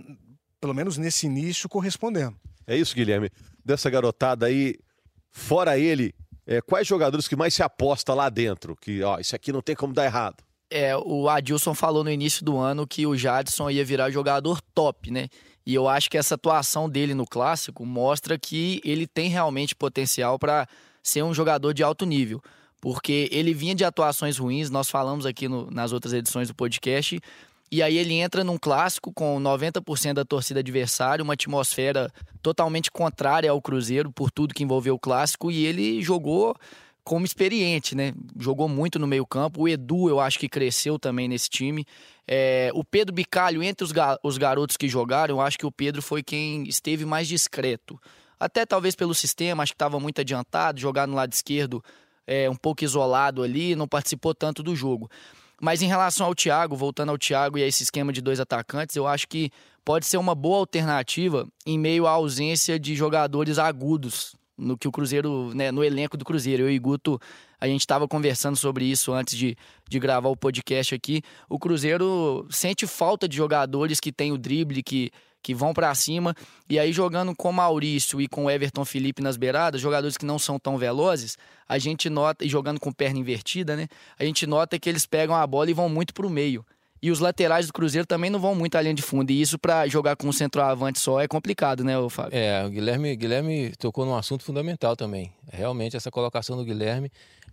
pelo 0.60 0.74
menos 0.74 0.96
nesse 0.96 1.26
início, 1.26 1.68
correspondendo. 1.68 2.36
É 2.66 2.76
isso, 2.76 2.94
Guilherme. 2.94 3.30
Dessa 3.64 3.90
garotada 3.90 4.46
aí, 4.46 4.76
fora 5.30 5.78
ele, 5.78 6.14
é, 6.46 6.60
quais 6.62 6.86
jogadores 6.86 7.28
que 7.28 7.36
mais 7.36 7.52
se 7.52 7.62
aposta 7.62 8.14
lá 8.14 8.30
dentro? 8.30 8.74
Que, 8.76 9.02
ó, 9.02 9.18
isso 9.18 9.36
aqui 9.36 9.52
não 9.52 9.60
tem 9.60 9.76
como 9.76 9.92
dar 9.92 10.06
errado. 10.06 10.42
É, 10.70 10.96
o 10.96 11.28
Adilson 11.28 11.74
falou 11.74 12.04
no 12.04 12.10
início 12.10 12.44
do 12.44 12.58
ano 12.58 12.86
que 12.86 13.06
o 13.06 13.16
Jadson 13.16 13.70
ia 13.70 13.84
virar 13.84 14.10
jogador 14.10 14.60
top, 14.74 15.10
né? 15.10 15.28
E 15.64 15.74
eu 15.74 15.86
acho 15.86 16.10
que 16.10 16.16
essa 16.16 16.34
atuação 16.34 16.88
dele 16.88 17.12
no 17.12 17.26
clássico 17.26 17.84
mostra 17.84 18.38
que 18.38 18.80
ele 18.84 19.06
tem 19.06 19.28
realmente 19.28 19.74
potencial 19.74 20.38
para 20.38 20.66
ser 21.02 21.22
um 21.22 21.34
jogador 21.34 21.74
de 21.74 21.82
alto 21.82 22.06
nível 22.06 22.42
porque 22.80 23.28
ele 23.32 23.52
vinha 23.52 23.74
de 23.74 23.84
atuações 23.84 24.38
ruins, 24.38 24.70
nós 24.70 24.88
falamos 24.88 25.26
aqui 25.26 25.48
no, 25.48 25.70
nas 25.70 25.92
outras 25.92 26.12
edições 26.12 26.48
do 26.48 26.54
podcast, 26.54 27.20
e 27.70 27.82
aí 27.82 27.98
ele 27.98 28.14
entra 28.14 28.42
num 28.42 28.56
clássico 28.56 29.12
com 29.12 29.38
90% 29.40 30.14
da 30.14 30.24
torcida 30.24 30.60
adversária, 30.60 31.22
uma 31.22 31.34
atmosfera 31.34 32.10
totalmente 32.40 32.90
contrária 32.90 33.50
ao 33.50 33.60
Cruzeiro 33.60 34.10
por 34.10 34.30
tudo 34.30 34.54
que 34.54 34.62
envolveu 34.62 34.94
o 34.94 34.98
clássico, 34.98 35.50
e 35.50 35.66
ele 35.66 36.02
jogou 36.02 36.56
como 37.04 37.24
experiente, 37.24 37.94
né? 37.94 38.12
Jogou 38.38 38.68
muito 38.68 38.98
no 38.98 39.06
meio-campo. 39.06 39.62
O 39.62 39.68
Edu, 39.68 40.10
eu 40.10 40.20
acho 40.20 40.38
que 40.38 40.46
cresceu 40.46 40.98
também 40.98 41.26
nesse 41.26 41.48
time. 41.48 41.86
É, 42.26 42.70
o 42.74 42.84
Pedro 42.84 43.14
Bicalho, 43.14 43.62
entre 43.62 43.82
os, 43.82 43.92
ga 43.92 44.18
os 44.22 44.36
garotos 44.36 44.76
que 44.76 44.86
jogaram, 44.88 45.36
eu 45.36 45.40
acho 45.40 45.58
que 45.58 45.64
o 45.64 45.72
Pedro 45.72 46.02
foi 46.02 46.22
quem 46.22 46.64
esteve 46.68 47.06
mais 47.06 47.26
discreto. 47.26 47.98
Até 48.38 48.66
talvez 48.66 48.94
pelo 48.94 49.14
sistema, 49.14 49.62
acho 49.62 49.72
que 49.72 49.76
estava 49.76 49.98
muito 49.98 50.20
adiantado, 50.20 50.78
jogar 50.78 51.06
no 51.06 51.14
lado 51.14 51.32
esquerdo 51.32 51.82
é, 52.28 52.48
um 52.48 52.54
pouco 52.54 52.84
isolado 52.84 53.42
ali, 53.42 53.74
não 53.74 53.88
participou 53.88 54.34
tanto 54.34 54.62
do 54.62 54.76
jogo. 54.76 55.10
Mas 55.60 55.80
em 55.82 55.86
relação 55.86 56.26
ao 56.26 56.34
Thiago, 56.34 56.76
voltando 56.76 57.08
ao 57.08 57.18
Thiago 57.18 57.58
e 57.58 57.62
a 57.62 57.66
esse 57.66 57.82
esquema 57.82 58.12
de 58.12 58.20
dois 58.20 58.38
atacantes, 58.38 58.94
eu 58.94 59.06
acho 59.06 59.26
que 59.26 59.50
pode 59.84 60.06
ser 60.06 60.18
uma 60.18 60.34
boa 60.34 60.58
alternativa 60.58 61.48
em 61.66 61.78
meio 61.78 62.06
à 62.06 62.10
ausência 62.10 62.78
de 62.78 62.94
jogadores 62.94 63.58
agudos 63.58 64.36
no 64.56 64.76
que 64.76 64.86
o 64.86 64.92
Cruzeiro, 64.92 65.52
né, 65.54 65.72
no 65.72 65.82
elenco 65.82 66.16
do 66.16 66.24
Cruzeiro. 66.24 66.64
Eu 66.64 66.70
e 66.70 66.78
Guto, 66.78 67.18
a 67.60 67.66
gente 67.66 67.80
estava 67.80 68.06
conversando 68.06 68.56
sobre 68.56 68.84
isso 68.84 69.12
antes 69.12 69.36
de, 69.36 69.56
de 69.88 69.98
gravar 69.98 70.28
o 70.28 70.36
podcast 70.36 70.94
aqui. 70.94 71.22
O 71.48 71.58
Cruzeiro 71.58 72.46
sente 72.50 72.86
falta 72.86 73.28
de 73.28 73.36
jogadores 73.36 73.98
que 73.98 74.12
tem 74.12 74.32
o 74.32 74.38
drible, 74.38 74.82
que 74.82 75.10
que 75.42 75.54
vão 75.54 75.72
para 75.72 75.94
cima. 75.94 76.34
E 76.68 76.78
aí, 76.78 76.92
jogando 76.92 77.34
com 77.34 77.52
Maurício 77.52 78.20
e 78.20 78.28
com 78.28 78.50
Everton 78.50 78.84
Felipe 78.84 79.22
nas 79.22 79.36
beiradas, 79.36 79.80
jogadores 79.80 80.16
que 80.16 80.26
não 80.26 80.38
são 80.38 80.58
tão 80.58 80.76
velozes, 80.76 81.36
a 81.68 81.78
gente 81.78 82.10
nota, 82.10 82.44
e 82.44 82.48
jogando 82.48 82.80
com 82.80 82.92
perna 82.92 83.18
invertida, 83.18 83.76
né? 83.76 83.88
A 84.18 84.24
gente 84.24 84.46
nota 84.46 84.78
que 84.78 84.88
eles 84.88 85.06
pegam 85.06 85.34
a 85.34 85.46
bola 85.46 85.70
e 85.70 85.74
vão 85.74 85.88
muito 85.88 86.12
para 86.12 86.26
o 86.26 86.30
meio. 86.30 86.64
E 87.00 87.10
os 87.12 87.20
laterais 87.20 87.68
do 87.68 87.72
Cruzeiro 87.72 88.06
também 88.06 88.28
não 88.28 88.40
vão 88.40 88.54
muito 88.54 88.76
linha 88.78 88.94
de 88.94 89.02
fundo. 89.02 89.30
E 89.30 89.40
isso 89.40 89.58
para 89.58 89.86
jogar 89.86 90.16
com 90.16 90.26
um 90.26 90.32
centroavante 90.32 90.98
só 90.98 91.20
é 91.20 91.28
complicado, 91.28 91.84
né, 91.84 91.94
Fábio? 92.10 92.36
É, 92.36 92.64
o 92.64 92.70
Guilherme, 92.70 93.14
Guilherme 93.14 93.72
tocou 93.78 94.04
num 94.04 94.16
assunto 94.16 94.42
fundamental 94.42 94.96
também. 94.96 95.32
Realmente, 95.50 95.96
essa 95.96 96.10
colocação 96.10 96.56
do 96.56 96.64
Guilherme 96.64 97.10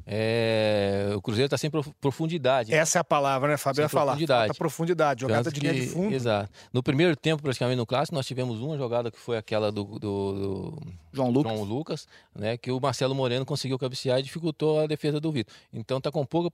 é, 0.07 1.11
o 1.15 1.21
Cruzeiro 1.21 1.47
está 1.47 1.57
sem 1.57 1.71
profundidade. 1.99 2.73
Essa 2.73 2.99
é 2.99 3.01
a 3.01 3.03
palavra, 3.03 3.49
né, 3.49 3.57
Fábio? 3.57 3.81
Sem 3.81 3.89
falar. 3.89 4.11
Profundidade. 4.11 4.47
Falta 4.47 4.57
profundidade, 4.59 5.21
jogada 5.21 5.51
de 5.51 5.59
linha 5.59 5.73
de 5.73 5.87
fundo. 5.87 6.13
Exato. 6.13 6.49
No 6.71 6.83
primeiro 6.83 7.15
tempo, 7.15 7.41
praticamente 7.41 7.77
no 7.77 7.85
clássico, 7.85 8.15
nós 8.15 8.25
tivemos 8.25 8.59
uma 8.61 8.77
jogada 8.77 9.09
que 9.09 9.17
foi 9.17 9.37
aquela 9.37 9.71
do, 9.71 9.83
do, 9.83 9.99
do 9.99 10.81
João, 11.11 11.31
Lucas. 11.31 11.51
João 11.51 11.63
Lucas, 11.63 12.07
né, 12.35 12.55
que 12.55 12.71
o 12.71 12.79
Marcelo 12.79 13.15
Moreno 13.15 13.45
conseguiu 13.45 13.79
cabecear 13.79 14.19
e 14.19 14.23
dificultou 14.23 14.81
a 14.81 14.87
defesa 14.87 15.19
do 15.19 15.31
Vitor. 15.31 15.53
Então 15.73 15.97
está 15.97 16.11
com 16.11 16.23
pouca 16.25 16.51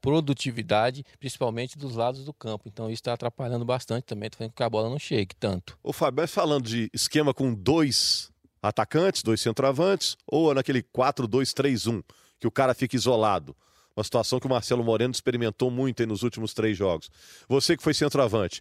produtividade, 0.00 1.04
principalmente 1.18 1.78
dos 1.78 1.96
lados 1.96 2.24
do 2.24 2.32
campo. 2.32 2.64
Então 2.66 2.86
isso 2.86 3.00
está 3.00 3.14
atrapalhando 3.14 3.64
bastante 3.64 4.04
também, 4.04 4.26
está 4.26 4.38
fazendo 4.38 4.50
com 4.50 4.56
que 4.56 4.62
a 4.62 4.70
bola 4.70 4.90
não 4.90 4.98
chegue 4.98 5.34
tanto. 5.34 5.78
O 5.82 5.92
Fábio, 5.92 6.28
falando 6.28 6.68
de 6.68 6.90
esquema 6.92 7.32
com 7.32 7.54
dois 7.54 8.30
atacantes, 8.62 9.22
dois 9.22 9.40
centroavantes, 9.40 10.16
ou 10.26 10.54
naquele 10.54 10.82
4-2-3-1, 10.82 12.02
que 12.42 12.48
o 12.48 12.50
cara 12.50 12.74
fica 12.74 12.96
isolado. 12.96 13.54
Uma 13.96 14.02
situação 14.02 14.40
que 14.40 14.46
o 14.46 14.50
Marcelo 14.50 14.82
Moreno 14.82 15.12
experimentou 15.12 15.70
muito 15.70 16.04
nos 16.04 16.24
últimos 16.24 16.52
três 16.52 16.76
jogos. 16.76 17.08
Você 17.48 17.76
que 17.76 17.82
foi 17.84 17.94
centroavante, 17.94 18.60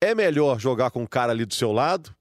é 0.00 0.14
melhor 0.14 0.58
jogar 0.58 0.90
com 0.90 1.02
o 1.02 1.08
cara 1.08 1.32
ali 1.32 1.44
do 1.44 1.52
seu 1.52 1.70
lado 1.70 2.14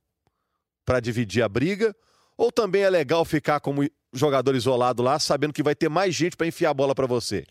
para 0.83 0.99
dividir 0.99 1.41
a 1.41 1.47
briga? 1.47 1.95
Ou 2.37 2.51
também 2.51 2.81
é 2.81 2.89
legal 2.89 3.23
ficar 3.23 3.61
como 3.61 3.89
jogador 4.11 4.55
isolado 4.55 5.01
lá, 5.01 5.17
sabendo 5.19 5.53
que 5.53 5.63
vai 5.63 5.73
ter 5.73 5.87
mais 5.87 6.13
gente 6.13 6.35
para 6.35 6.47
enfiar 6.47 6.71
a 6.71 6.73
bola 6.73 6.93
para 6.93 7.07
você? 7.07 7.45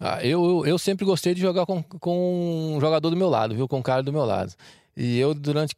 Ah, 0.00 0.24
eu, 0.24 0.64
eu 0.64 0.78
sempre 0.78 1.04
gostei 1.04 1.34
de 1.34 1.42
jogar 1.42 1.66
com, 1.66 1.82
com 1.82 2.76
um 2.76 2.80
jogador 2.80 3.10
do 3.10 3.16
meu 3.16 3.28
lado, 3.28 3.54
viu? 3.54 3.68
Com 3.68 3.80
um 3.80 3.82
cara 3.82 4.02
do 4.02 4.12
meu 4.12 4.24
lado. 4.24 4.54
E 5.00 5.16
eu, 5.16 5.32
durante 5.32 5.76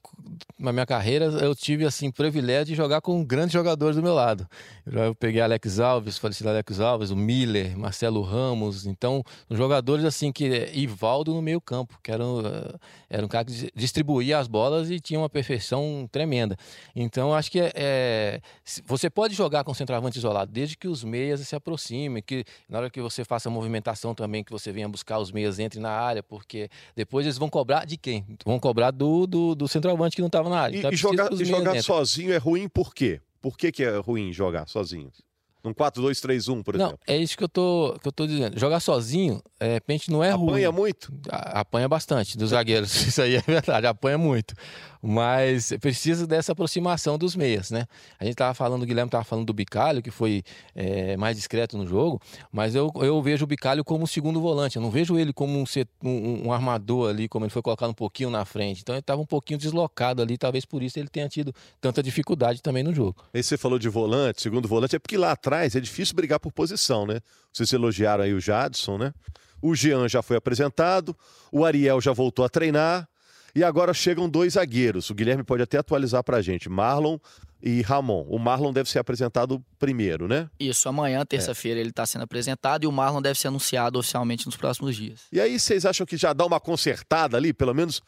a 0.65 0.73
minha 0.73 0.87
carreira, 0.87 1.27
eu 1.27 1.55
tive, 1.55 1.85
assim, 1.85 2.11
privilégio 2.11 2.69
de 2.69 2.75
jogar 2.75 3.03
com 3.03 3.23
grandes 3.23 3.53
jogadores 3.53 3.95
do 3.95 4.03
meu 4.03 4.15
lado. 4.15 4.49
Eu, 4.87 5.15
peguei 5.15 5.43
Alex 5.43 5.79
Alves, 5.79 6.17
falecido 6.17 6.49
Alex 6.49 6.81
Alves, 6.81 7.11
o 7.11 7.17
Miller, 7.17 7.77
Marcelo 7.77 8.23
Ramos. 8.23 8.87
Então, 8.87 9.23
jogadores, 9.51 10.07
assim, 10.07 10.33
que... 10.33 10.71
Ivaldo 10.73 11.35
no 11.35 11.43
meio 11.43 11.61
campo, 11.61 11.99
que 12.03 12.11
era, 12.11 12.25
era 13.11 13.23
um 13.23 13.29
cara 13.29 13.45
que 13.45 13.71
distribuía 13.75 14.39
as 14.39 14.49
bolas 14.49 14.91
e 14.91 14.99
tinha 14.99 15.21
uma 15.21 15.29
perfeição 15.29 16.09
tremenda. 16.11 16.57
Então, 16.97 17.35
acho 17.35 17.51
que 17.51 17.61
é, 17.75 18.41
você 18.87 19.11
pode 19.11 19.35
jogar 19.35 19.65
com 19.65 19.75
centroavante 19.75 20.17
isolado, 20.17 20.51
desde 20.51 20.79
que 20.79 20.89
os 20.89 21.05
meias 21.05 21.41
se 21.47 21.55
aproximem, 21.55 22.23
que 22.23 22.43
na 22.71 22.79
hora 22.79 22.89
que 22.89 23.03
você 23.03 23.23
faça 23.23 23.51
a 23.51 23.53
movimentação 23.53 24.15
também, 24.15 24.43
que 24.43 24.51
você 24.51 24.73
venha 24.73 24.89
buscar 24.89 25.19
os 25.19 25.31
meias, 25.31 25.59
entre 25.59 25.79
na 25.79 25.91
área, 25.91 26.23
porque 26.23 26.71
depois 26.97 27.27
eles 27.27 27.37
vão 27.37 27.51
cobrar 27.51 27.85
de 27.85 27.99
quem? 27.99 28.25
Vão 28.47 28.59
cobrar 28.59 28.91
do 28.91 29.10
do, 29.27 29.55
do, 29.55 29.69
centroavante 29.69 30.17
que 30.17 30.23
não 30.23 30.27
estava 30.27 30.49
na 30.49 30.61
área. 30.61 30.77
E, 30.77 30.79
então, 30.79 30.91
é 30.91 30.95
e 30.95 30.97
jogar, 30.97 31.33
jogar 31.35 31.83
sozinho 31.83 32.33
é 32.33 32.37
ruim 32.37 32.69
por 32.69 32.95
quê? 32.95 33.21
Por 33.41 33.57
que, 33.57 33.73
que 33.73 33.83
é 33.83 33.97
ruim 33.99 34.33
jogar 34.33 34.69
sozinho? 34.69 35.11
Num 35.63 35.75
4-2-3-1, 35.75 36.63
por 36.63 36.77
não, 36.77 36.87
exemplo. 36.87 37.01
É 37.07 37.17
isso 37.17 37.37
que 37.37 37.45
eu 37.45 37.49
tô, 37.49 37.97
que 38.01 38.09
eu 38.09 38.13
tô 38.13 38.27
dizendo. 38.27 38.59
Jogar 38.59 38.81
sozinho, 38.81 39.43
é, 39.59 39.67
de 39.69 39.75
repente, 39.75 40.11
não 40.11 40.25
é 40.25 40.31
apanha 40.31 40.39
ruim. 40.39 40.51
Apanha 40.51 40.73
muito? 40.73 41.13
Apanha 41.29 41.89
bastante 41.89 42.39
dos 42.39 42.51
zagueiros. 42.51 42.95
Isso 43.07 43.21
aí 43.21 43.37
é 43.37 43.41
verdade, 43.43 43.87
apanha 43.87 44.19
muito 44.19 44.55
mas 45.03 45.73
precisa 45.81 46.27
dessa 46.27 46.53
aproximação 46.53 47.17
dos 47.17 47.35
meias, 47.35 47.71
né? 47.71 47.87
A 48.19 48.25
gente 48.25 48.35
estava 48.35 48.53
falando, 48.55 48.83
o 48.83 48.87
Guilherme 48.87 49.09
estava 49.09 49.25
falando 49.25 49.47
do 49.47 49.53
Bicalho, 49.53 50.03
que 50.03 50.11
foi 50.11 50.43
é, 50.75 51.17
mais 51.17 51.37
discreto 51.37 51.79
no 51.79 51.87
jogo, 51.87 52.21
mas 52.53 52.75
eu, 52.75 52.93
eu 52.97 53.21
vejo 53.23 53.45
o 53.45 53.47
Bicalho 53.47 53.85
como 53.85 54.07
segundo 54.07 54.41
volante, 54.41 54.77
eu 54.77 54.83
não 54.83 54.91
vejo 54.91 55.19
ele 55.19 55.33
como 55.33 55.59
um, 55.59 55.65
um, 56.05 56.49
um 56.49 56.53
armador 56.53 57.11
ali, 57.11 57.29
como 57.29 57.45
ele 57.45 57.51
foi 57.51 57.63
colocado 57.63 57.91
um 57.91 57.95
pouquinho 57.95 58.31
na 58.31 58.45
frente. 58.45 58.83
Então 58.83 58.95
ele 58.95 59.01
estava 59.01 59.21
um 59.21 59.27
pouquinho 59.27 59.59
deslocado 59.59 60.21
ali, 60.23 60.37
talvez 60.37 60.65
por 60.65 60.83
isso 60.83 60.99
ele 60.99 61.09
tenha 61.09 61.29
tido 61.29 61.55
tanta 61.81 62.03
dificuldade 62.03 62.61
também 62.61 62.83
no 62.83 62.95
jogo. 62.95 63.25
E 63.33 63.43
você 63.43 63.57
falou 63.57 63.79
de 63.79 63.89
volante, 63.89 64.43
segundo 64.43 64.69
volante, 64.69 64.97
é 64.97 64.99
porque 64.99 65.17
lá 65.17 65.33
atrás 65.33 65.50
é 65.59 65.81
difícil 65.81 66.15
brigar 66.15 66.41
por 66.41 66.53
posição, 66.53 67.07
né? 67.07 67.21
Vocês 67.53 67.73
elogiaram 67.73 68.25
aí 68.25 68.35
o 68.35 68.41
Jadson, 68.41 68.99
né? 68.99 69.13
O 69.63 69.75
Jean 69.75 70.09
já 70.09 70.23
foi 70.23 70.37
apresentado, 70.37 71.17
o 71.53 71.65
Ariel 71.65 72.01
já 72.01 72.13
voltou 72.13 72.45
a 72.45 72.49
treinar. 72.49 73.09
E 73.55 73.65
agora 73.65 73.93
chegam 73.93 74.29
dois 74.29 74.53
zagueiros. 74.53 75.11
O 75.11 75.15
Guilherme 75.15 75.43
pode 75.43 75.63
até 75.63 75.77
atualizar 75.77 76.23
para 76.23 76.37
a 76.37 76.43
gente. 76.43 76.69
Marlon 76.69 77.19
e 77.63 77.83
Ramon. 77.83 78.25
O 78.29 78.39
Marlon 78.39 78.73
deve 78.73 78.89
ser 78.89 78.99
apresentado 78.99 79.63
primeiro, 79.79 80.29
né? 80.29 80.49
Isso, 80.59 80.89
amanhã, 80.89 81.25
terça-feira, 81.27 81.79
é. 81.79 81.83
ele 81.83 81.91
está 81.91 82.07
sendo 82.07 82.23
apresentado 82.23 82.85
e 82.85 82.87
o 82.87 82.93
Marlon 82.93 83.21
deve 83.21 83.39
ser 83.39 83.49
anunciado 83.49 83.99
oficialmente 83.99 84.47
nos 84.47 84.57
próximos 84.57 84.97
dias. 84.97 85.23
E 85.33 85.41
aí, 85.41 85.59
vocês 85.59 85.85
acham 85.85 86.07
que 86.07 86.17
já 86.17 86.33
dá 86.33 86.47
uma 86.47 86.61
consertada 86.61 87.37
ali? 87.37 87.53
Pelo 87.53 87.75
menos 87.75 88.01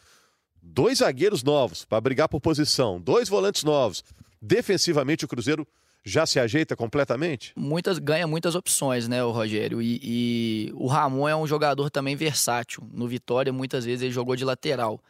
dois 0.63 0.99
zagueiros 0.99 1.43
novos 1.43 1.85
para 1.85 2.01
brigar 2.01 2.29
por 2.29 2.41
posição, 2.41 3.01
dois 3.01 3.29
volantes 3.29 3.65
novos. 3.65 4.05
Defensivamente, 4.41 5.25
o 5.25 5.29
Cruzeiro 5.29 5.67
já 6.05 6.27
se 6.27 6.41
ajeita 6.41 6.75
completamente? 6.75 7.53
Muitas 7.57 7.99
ganha 7.99 8.27
muitas 8.27 8.55
opções, 8.55 9.07
né, 9.09 9.23
o 9.23 9.31
Rogério? 9.31 9.81
E, 9.81 10.01
e, 10.03 10.73
o 10.75 10.87
Ramon 10.87 11.29
é 11.29 11.37
um 11.37 11.47
jogador 11.47 11.91
também 11.91 12.17
versátil. 12.17 12.83
No 12.93 13.07
Vitória, 13.07 13.53
muitas 13.53 13.85
vezes 13.85 14.03
ele 14.03 14.13
jogou 14.13 14.35
de 14.35 14.45
lateral. 14.45 15.01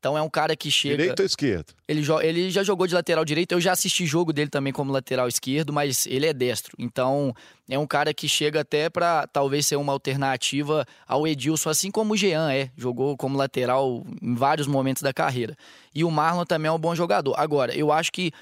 Então 0.00 0.16
é 0.16 0.22
um 0.22 0.30
cara 0.30 0.56
que 0.56 0.70
chega. 0.70 0.96
Direito 0.96 1.20
ou 1.20 1.26
esquerdo? 1.26 1.74
Ele, 1.86 2.02
ele 2.22 2.50
já 2.50 2.62
jogou 2.62 2.86
de 2.86 2.94
lateral 2.94 3.22
direito. 3.22 3.52
Eu 3.52 3.60
já 3.60 3.72
assisti 3.72 4.06
jogo 4.06 4.32
dele 4.32 4.48
também 4.48 4.72
como 4.72 4.90
lateral 4.90 5.28
esquerdo, 5.28 5.74
mas 5.74 6.06
ele 6.06 6.24
é 6.24 6.32
destro. 6.32 6.74
Então 6.78 7.34
é 7.68 7.78
um 7.78 7.86
cara 7.86 8.14
que 8.14 8.26
chega 8.26 8.62
até 8.62 8.88
para 8.88 9.26
talvez 9.26 9.66
ser 9.66 9.76
uma 9.76 9.92
alternativa 9.92 10.86
ao 11.06 11.28
Edilson, 11.28 11.68
assim 11.68 11.90
como 11.90 12.14
o 12.14 12.16
Jean 12.16 12.50
é. 12.50 12.70
Jogou 12.78 13.14
como 13.14 13.36
lateral 13.36 14.02
em 14.22 14.34
vários 14.34 14.66
momentos 14.66 15.02
da 15.02 15.12
carreira. 15.12 15.54
E 15.94 16.02
o 16.02 16.10
Marlon 16.10 16.46
também 16.46 16.70
é 16.70 16.72
um 16.72 16.78
bom 16.78 16.94
jogador. 16.94 17.34
Agora, 17.36 17.76
eu 17.76 17.92
acho 17.92 18.10
que 18.10 18.32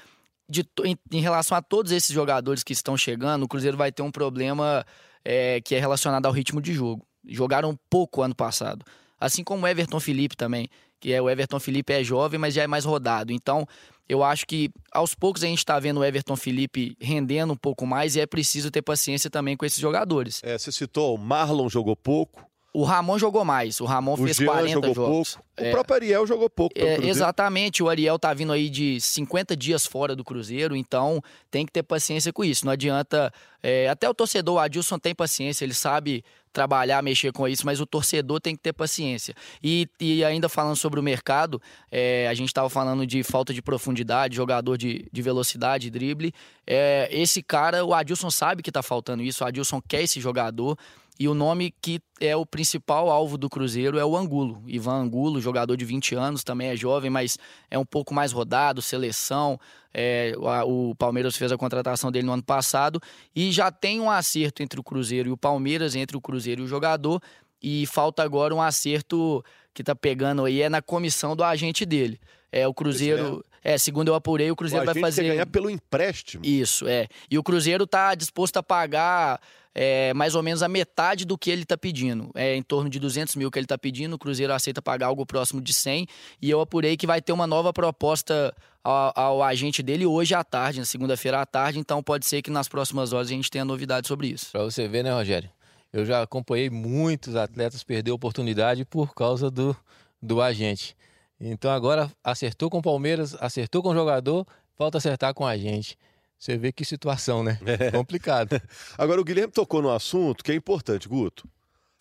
de, 0.49 0.65
em, 0.83 0.97
em 1.11 1.21
relação 1.21 1.57
a 1.57 1.61
todos 1.61 1.91
esses 1.91 2.11
jogadores 2.11 2.63
que 2.63 2.73
estão 2.73 2.97
chegando, 2.97 3.43
o 3.43 3.47
Cruzeiro 3.47 3.77
vai 3.77 3.91
ter 3.91 4.01
um 4.01 4.11
problema 4.11 4.85
é, 5.23 5.61
que 5.61 5.75
é 5.75 5.79
relacionado 5.79 6.25
ao 6.25 6.31
ritmo 6.31 6.61
de 6.61 6.73
jogo. 6.73 7.05
Jogaram 7.27 7.77
pouco 7.89 8.21
ano 8.21 8.35
passado. 8.35 8.85
Assim 9.19 9.43
como 9.43 9.65
o 9.65 9.67
Everton 9.67 9.99
Felipe 9.99 10.35
também 10.35 10.69
que 10.99 11.13
é 11.13 11.21
o 11.21 11.29
Everton 11.29 11.59
Felipe 11.59 11.93
é 11.93 12.03
jovem, 12.03 12.39
mas 12.39 12.53
já 12.53 12.63
é 12.63 12.67
mais 12.67 12.85
rodado. 12.85 13.31
Então, 13.31 13.65
eu 14.07 14.23
acho 14.23 14.45
que 14.45 14.69
aos 14.91 15.15
poucos 15.15 15.43
a 15.43 15.47
gente 15.47 15.59
está 15.59 15.79
vendo 15.79 15.99
o 15.99 16.03
Everton 16.03 16.35
Felipe 16.35 16.95
rendendo 16.99 17.53
um 17.53 17.57
pouco 17.57 17.85
mais 17.85 18.15
e 18.15 18.19
é 18.19 18.25
preciso 18.25 18.69
ter 18.69 18.81
paciência 18.81 19.29
também 19.29 19.55
com 19.55 19.65
esses 19.65 19.79
jogadores. 19.79 20.41
É, 20.43 20.57
você 20.57 20.71
citou, 20.71 21.15
o 21.15 21.17
Marlon 21.17 21.69
jogou 21.69 21.95
pouco. 21.95 22.48
O 22.73 22.83
Ramon 22.83 23.17
jogou 23.17 23.43
mais. 23.43 23.79
O 23.81 23.85
Ramon 23.85 24.13
o 24.13 24.17
fez 24.17 24.37
Jean 24.37 24.45
40 24.45 24.73
jogou 24.73 24.93
jogos. 24.93 25.35
Pouco. 25.35 25.49
O 25.59 25.63
é, 25.63 25.71
próprio 25.71 25.95
Ariel 25.95 26.27
jogou 26.27 26.49
pouco. 26.49 26.73
É, 26.77 26.95
exatamente. 27.07 27.81
O 27.81 27.89
Ariel 27.89 28.19
tá 28.19 28.33
vindo 28.33 28.53
aí 28.53 28.69
de 28.69 29.01
50 29.01 29.55
dias 29.55 29.85
fora 29.85 30.15
do 30.15 30.23
Cruzeiro, 30.23 30.75
então 30.75 31.21
tem 31.49 31.65
que 31.65 31.71
ter 31.71 31.83
paciência 31.83 32.31
com 32.31 32.43
isso. 32.43 32.65
Não 32.65 32.71
adianta. 32.71 33.33
É, 33.61 33.89
até 33.89 34.07
o 34.07 34.13
torcedor, 34.13 34.55
o 34.55 34.59
Adilson 34.59 34.97
tem 34.97 35.13
paciência, 35.13 35.65
ele 35.65 35.73
sabe 35.73 36.23
trabalhar, 36.51 37.01
mexer 37.01 37.31
com 37.31 37.47
isso, 37.47 37.65
mas 37.65 37.79
o 37.79 37.85
torcedor 37.85 38.39
tem 38.39 38.55
que 38.55 38.61
ter 38.61 38.73
paciência. 38.73 39.35
E, 39.63 39.87
e 39.99 40.23
ainda 40.23 40.49
falando 40.49 40.75
sobre 40.75 40.99
o 40.99 41.03
mercado, 41.03 41.61
é, 41.91 42.27
a 42.27 42.33
gente 42.33 42.47
estava 42.47 42.69
falando 42.69 43.05
de 43.05 43.23
falta 43.23 43.53
de 43.53 43.61
profundidade, 43.61 44.35
jogador 44.35 44.77
de, 44.77 45.07
de 45.11 45.21
velocidade, 45.21 45.89
drible. 45.89 46.33
É, 46.65 47.07
esse 47.11 47.43
cara, 47.43 47.85
o 47.85 47.93
Adilson 47.93 48.31
sabe 48.31 48.63
que 48.63 48.69
está 48.69 48.81
faltando 48.81 49.23
isso, 49.23 49.43
o 49.43 49.47
Adilson 49.47 49.81
quer 49.81 50.03
esse 50.03 50.19
jogador. 50.19 50.77
E 51.19 51.27
o 51.27 51.33
nome 51.33 51.73
que 51.81 51.99
é 52.21 52.33
o 52.33 52.45
principal 52.45 53.09
alvo 53.09 53.37
do 53.37 53.49
Cruzeiro 53.49 53.99
é 53.99 54.05
o 54.05 54.15
Angulo. 54.15 54.63
Ivan 54.65 55.01
Angulo, 55.01 55.41
jogador 55.41 55.75
de 55.75 55.83
20 55.83 56.15
anos, 56.15 56.45
também 56.45 56.69
é 56.69 56.77
jovem, 56.77 57.09
mas 57.09 57.37
é 57.69 57.77
um 57.77 57.83
pouco 57.83 58.13
mais 58.13 58.31
rodado, 58.31 58.81
seleção. 58.81 59.59
É, 59.93 60.33
o 60.65 60.95
Palmeiras 60.95 61.35
fez 61.35 61.51
a 61.51 61.57
contratação 61.57 62.09
dele 62.09 62.25
no 62.25 62.31
ano 62.31 62.43
passado 62.43 63.01
e 63.35 63.51
já 63.51 63.69
tem 63.69 63.99
um 63.99 64.09
acerto 64.09 64.63
entre 64.63 64.79
o 64.79 64.83
Cruzeiro 64.83 65.27
e 65.27 65.31
o 65.33 65.37
Palmeiras, 65.37 65.93
entre 65.93 66.15
o 66.15 66.21
Cruzeiro 66.21 66.61
e 66.61 66.63
o 66.63 66.67
jogador. 66.67 67.21
E 67.61 67.85
falta 67.87 68.23
agora 68.23 68.55
um 68.55 68.61
acerto 68.61 69.43
que 69.73 69.83
tá 69.83 69.93
pegando 69.93 70.45
aí, 70.45 70.61
é 70.61 70.69
na 70.69 70.81
comissão 70.81 71.35
do 71.35 71.43
agente 71.43 71.85
dele. 71.85 72.17
É, 72.49 72.65
o 72.65 72.73
Cruzeiro. 72.73 73.43
É, 73.61 73.77
segundo 73.77 74.07
eu 74.07 74.15
apurei, 74.15 74.49
o 74.49 74.55
Cruzeiro 74.55 74.83
o 74.83 74.85
vai 74.85 75.01
fazer. 75.01 75.23
ganhar 75.23 75.45
pelo 75.45 75.69
empréstimo. 75.69 76.45
Isso, 76.45 76.87
é. 76.87 77.07
E 77.29 77.37
o 77.37 77.43
Cruzeiro 77.43 77.85
tá 77.85 78.15
disposto 78.15 78.55
a 78.55 78.63
pagar 78.63 79.41
é, 79.81 80.13
mais 80.13 80.35
ou 80.35 80.43
menos 80.43 80.61
a 80.61 80.67
metade 80.67 81.23
do 81.23 81.37
que 81.37 81.49
ele 81.49 81.63
está 81.63 81.77
pedindo. 81.77 82.29
É 82.35 82.53
em 82.53 82.61
torno 82.61 82.89
de 82.89 82.99
200 82.99 83.37
mil 83.37 83.49
que 83.49 83.57
ele 83.57 83.63
está 83.63 83.77
pedindo, 83.77 84.13
o 84.13 84.19
Cruzeiro 84.19 84.51
aceita 84.51 84.81
pagar 84.81 85.07
algo 85.07 85.25
próximo 85.25 85.61
de 85.61 85.73
100. 85.73 86.05
E 86.41 86.49
eu 86.49 86.59
apurei 86.59 86.97
que 86.97 87.07
vai 87.07 87.21
ter 87.21 87.31
uma 87.31 87.47
nova 87.47 87.71
proposta 87.71 88.53
ao, 88.83 89.13
ao 89.15 89.41
agente 89.41 89.81
dele 89.81 90.05
hoje 90.05 90.35
à 90.35 90.43
tarde, 90.43 90.79
na 90.79 90.85
segunda-feira 90.85 91.39
à 91.39 91.45
tarde. 91.45 91.79
Então 91.79 92.03
pode 92.03 92.25
ser 92.25 92.41
que 92.41 92.51
nas 92.51 92.67
próximas 92.67 93.13
horas 93.13 93.27
a 93.27 93.31
gente 93.31 93.49
tenha 93.49 93.63
novidade 93.63 94.05
sobre 94.05 94.27
isso. 94.27 94.51
Para 94.51 94.65
você 94.65 94.85
ver, 94.85 95.01
né, 95.01 95.13
Rogério? 95.13 95.49
Eu 95.93 96.05
já 96.05 96.21
acompanhei 96.21 96.69
muitos 96.69 97.37
atletas 97.37 97.81
perder 97.81 98.11
oportunidade 98.11 98.83
por 98.83 99.15
causa 99.15 99.49
do, 99.49 99.73
do 100.21 100.41
agente. 100.41 100.93
Então 101.39 101.71
agora 101.71 102.11
acertou 102.21 102.69
com 102.69 102.79
o 102.79 102.81
Palmeiras, 102.81 103.33
acertou 103.39 103.81
com 103.81 103.91
o 103.91 103.95
jogador, 103.95 104.45
falta 104.75 104.97
acertar 104.97 105.33
com 105.33 105.45
a 105.45 105.55
gente. 105.55 105.97
Você 106.39 106.57
vê 106.57 106.71
que 106.71 106.85
situação, 106.85 107.43
né? 107.43 107.59
É. 107.65 107.91
Complicado. 107.91 108.61
Agora, 108.97 109.19
o 109.19 109.23
Guilherme 109.25 109.51
tocou 109.51 109.81
no 109.81 109.91
assunto 109.91 110.41
que 110.41 110.51
é 110.51 110.55
importante, 110.55 111.07
Guto. 111.07 111.47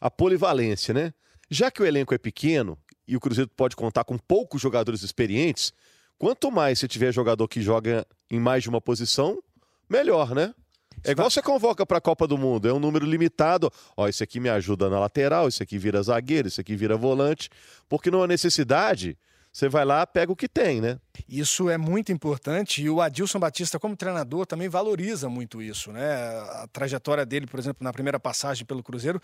A 0.00 0.08
polivalência, 0.08 0.94
né? 0.94 1.12
Já 1.50 1.70
que 1.72 1.82
o 1.82 1.86
elenco 1.86 2.14
é 2.14 2.18
pequeno 2.18 2.78
e 3.06 3.16
o 3.16 3.20
Cruzeiro 3.20 3.50
pode 3.56 3.74
contar 3.74 4.04
com 4.04 4.16
poucos 4.16 4.62
jogadores 4.62 5.02
experientes, 5.02 5.72
quanto 6.16 6.52
mais 6.52 6.78
você 6.78 6.86
tiver 6.86 7.12
jogador 7.12 7.48
que 7.48 7.60
joga 7.60 8.06
em 8.30 8.38
mais 8.38 8.62
de 8.62 8.68
uma 8.68 8.80
posição, 8.80 9.42
melhor, 9.90 10.34
né? 10.34 10.54
É 11.04 11.12
igual 11.12 11.30
você 11.30 11.42
convoca 11.42 11.84
para 11.86 11.98
a 11.98 12.00
Copa 12.00 12.26
do 12.26 12.36
Mundo, 12.36 12.68
é 12.68 12.72
um 12.72 12.78
número 12.78 13.06
limitado. 13.06 13.72
Ó, 13.96 14.06
esse 14.06 14.22
aqui 14.22 14.38
me 14.38 14.48
ajuda 14.48 14.88
na 14.88 15.00
lateral, 15.00 15.48
esse 15.48 15.62
aqui 15.62 15.78
vira 15.78 16.02
zagueiro, 16.02 16.48
esse 16.48 16.60
aqui 16.60 16.76
vira 16.76 16.96
volante, 16.96 17.48
porque 17.88 18.10
numa 18.10 18.26
necessidade, 18.26 19.16
você 19.52 19.68
vai 19.68 19.84
lá, 19.84 20.06
pega 20.06 20.30
o 20.30 20.36
que 20.36 20.48
tem, 20.48 20.80
né? 20.80 20.98
Isso 21.28 21.70
é 21.70 21.78
muito 21.78 22.12
importante 22.12 22.82
e 22.82 22.90
o 22.90 23.00
Adilson 23.00 23.38
Batista, 23.38 23.78
como 23.78 23.96
treinador, 23.96 24.46
também 24.46 24.68
valoriza 24.68 25.28
muito 25.28 25.62
isso. 25.62 25.92
Né? 25.92 26.04
A 26.04 26.68
trajetória 26.72 27.24
dele, 27.24 27.46
por 27.46 27.58
exemplo, 27.58 27.82
na 27.82 27.92
primeira 27.92 28.20
passagem 28.20 28.64
pelo 28.64 28.82
Cruzeiro, 28.82 29.20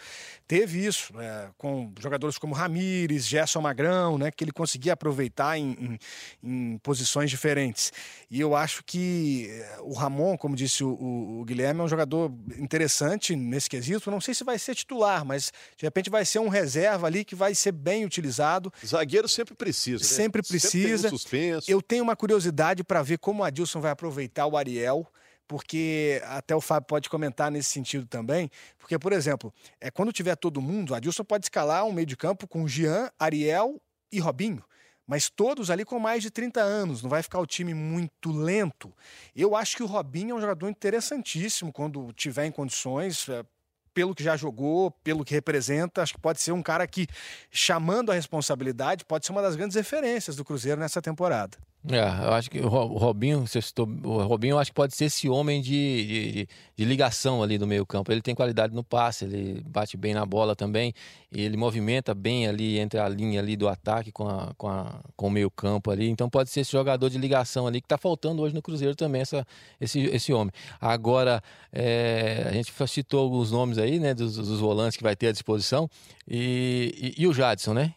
teve 0.46 0.84
isso, 0.84 1.14
né? 1.14 1.50
com 1.58 1.92
jogadores 2.00 2.38
como 2.38 2.54
Ramires, 2.54 3.26
Gerson 3.26 3.60
Magrão, 3.60 4.18
né? 4.18 4.30
que 4.30 4.44
ele 4.44 4.52
conseguia 4.52 4.94
aproveitar 4.94 5.58
em, 5.58 5.72
em, 5.72 5.98
em, 6.42 6.78
posições 6.78 7.30
diferentes. 7.30 7.92
E 8.30 8.40
eu 8.40 8.56
acho 8.56 8.82
que 8.84 9.48
eh, 9.50 9.78
o 9.82 9.92
Ramon, 9.92 10.36
como 10.36 10.56
disse 10.56 10.82
o, 10.82 10.90
o, 10.90 11.40
o, 11.40 11.44
Guilherme, 11.44 11.80
é 11.80 11.82
um 11.84 11.88
jogador 11.88 12.32
interessante 12.58 13.36
nesse 13.36 13.68
quesito. 13.68 14.10
Não 14.10 14.20
sei 14.20 14.34
se 14.34 14.44
vai 14.44 14.58
ser 14.58 14.74
titular, 14.74 15.24
mas 15.24 15.52
de 15.76 15.84
repente 15.84 16.10
vai 16.10 16.24
ser 16.24 16.38
um 16.38 16.48
reserva 16.48 17.06
ali 17.06 17.24
que 17.24 17.34
vai 17.34 17.54
ser 17.54 17.72
bem 17.72 18.04
utilizado. 18.04 18.72
Zagueiro 18.84 19.28
sempre 19.28 19.54
precisa. 19.54 20.02
Né? 20.02 20.08
Sempre 20.08 20.42
precisa. 20.42 21.08
Sempre 21.08 21.14
um 21.14 21.60
eu 21.68 21.82
tenho 21.86 22.02
uma 22.02 22.16
curiosidade 22.16 22.82
para 22.82 23.02
ver 23.02 23.18
como 23.18 23.42
o 23.42 23.44
Adilson 23.44 23.80
vai 23.80 23.90
aproveitar 23.90 24.46
o 24.46 24.56
Ariel 24.56 25.06
porque 25.46 26.22
até 26.24 26.54
o 26.54 26.60
Fábio 26.60 26.86
pode 26.86 27.08
comentar 27.08 27.50
nesse 27.50 27.70
sentido 27.70 28.06
também, 28.06 28.50
porque, 28.78 28.98
por 28.98 29.12
exemplo, 29.12 29.52
é, 29.80 29.90
quando 29.90 30.12
tiver 30.12 30.36
todo 30.36 30.60
mundo, 30.60 30.90
o 30.90 30.94
Adilson 30.94 31.24
pode 31.24 31.46
escalar 31.46 31.84
um 31.84 31.92
meio 31.92 32.06
de 32.06 32.16
campo 32.16 32.46
com 32.46 32.66
Jean, 32.66 33.10
Ariel 33.18 33.80
e 34.10 34.18
Robinho, 34.18 34.64
mas 35.06 35.28
todos 35.28 35.70
ali 35.70 35.84
com 35.84 35.98
mais 35.98 36.22
de 36.22 36.30
30 36.30 36.60
anos, 36.60 37.02
não 37.02 37.10
vai 37.10 37.22
ficar 37.22 37.40
o 37.40 37.46
time 37.46 37.74
muito 37.74 38.32
lento. 38.32 38.92
Eu 39.36 39.54
acho 39.54 39.76
que 39.76 39.82
o 39.82 39.86
Robinho 39.86 40.32
é 40.32 40.34
um 40.38 40.40
jogador 40.40 40.68
interessantíssimo 40.68 41.72
quando 41.72 42.12
tiver 42.12 42.46
em 42.46 42.52
condições, 42.52 43.28
é, 43.28 43.44
pelo 43.92 44.14
que 44.14 44.24
já 44.24 44.36
jogou, 44.36 44.90
pelo 44.90 45.24
que 45.24 45.34
representa, 45.34 46.02
acho 46.02 46.14
que 46.14 46.20
pode 46.20 46.40
ser 46.40 46.52
um 46.52 46.62
cara 46.62 46.86
que, 46.86 47.06
chamando 47.50 48.10
a 48.10 48.14
responsabilidade, 48.14 49.04
pode 49.04 49.24
ser 49.24 49.32
uma 49.32 49.42
das 49.42 49.54
grandes 49.54 49.76
referências 49.76 50.34
do 50.34 50.44
Cruzeiro 50.44 50.80
nessa 50.80 51.00
temporada. 51.00 51.56
É, 51.86 51.98
eu 51.98 52.32
acho 52.32 52.50
que 52.50 52.60
o 52.60 52.68
Robinho, 52.68 53.46
você 53.46 53.60
citou, 53.60 53.86
o 53.86 54.22
Robinho, 54.22 54.54
eu 54.54 54.58
acho 54.58 54.70
que 54.70 54.74
pode 54.74 54.96
ser 54.96 55.04
esse 55.04 55.28
homem 55.28 55.60
de, 55.60 56.06
de, 56.06 56.48
de, 56.76 56.84
ligação 56.86 57.42
ali 57.42 57.58
do 57.58 57.66
meio 57.66 57.84
campo. 57.84 58.10
Ele 58.10 58.22
tem 58.22 58.34
qualidade 58.34 58.74
no 58.74 58.82
passe, 58.82 59.26
ele 59.26 59.62
bate 59.66 59.94
bem 59.94 60.14
na 60.14 60.24
bola 60.24 60.56
também, 60.56 60.94
ele 61.30 61.58
movimenta 61.58 62.14
bem 62.14 62.46
ali 62.48 62.78
entre 62.78 62.98
a 62.98 63.06
linha 63.06 63.38
ali 63.38 63.54
do 63.54 63.68
ataque 63.68 64.10
com, 64.10 64.26
a, 64.26 64.54
com, 64.56 64.66
a, 64.66 64.98
com 65.14 65.26
o 65.26 65.30
meio 65.30 65.50
campo 65.50 65.90
ali. 65.90 66.08
Então 66.08 66.30
pode 66.30 66.48
ser 66.48 66.60
esse 66.60 66.72
jogador 66.72 67.10
de 67.10 67.18
ligação 67.18 67.66
ali 67.66 67.82
que 67.82 67.86
está 67.86 67.98
faltando 67.98 68.40
hoje 68.40 68.54
no 68.54 68.62
Cruzeiro 68.62 68.96
também, 68.96 69.20
essa, 69.20 69.46
esse, 69.78 70.00
esse 70.04 70.32
homem. 70.32 70.52
Agora, 70.80 71.42
é, 71.70 72.46
a 72.48 72.52
gente 72.52 72.72
citou 72.88 73.20
alguns 73.20 73.50
nomes 73.50 73.76
aí, 73.76 74.00
né, 74.00 74.14
dos, 74.14 74.36
dos 74.36 74.58
volantes 74.58 74.96
que 74.96 75.02
vai 75.02 75.14
ter 75.14 75.28
à 75.28 75.32
disposição, 75.32 75.90
e, 76.26 77.14
e, 77.18 77.22
e 77.24 77.26
o 77.26 77.34
Jadson, 77.34 77.74
né? 77.74 77.94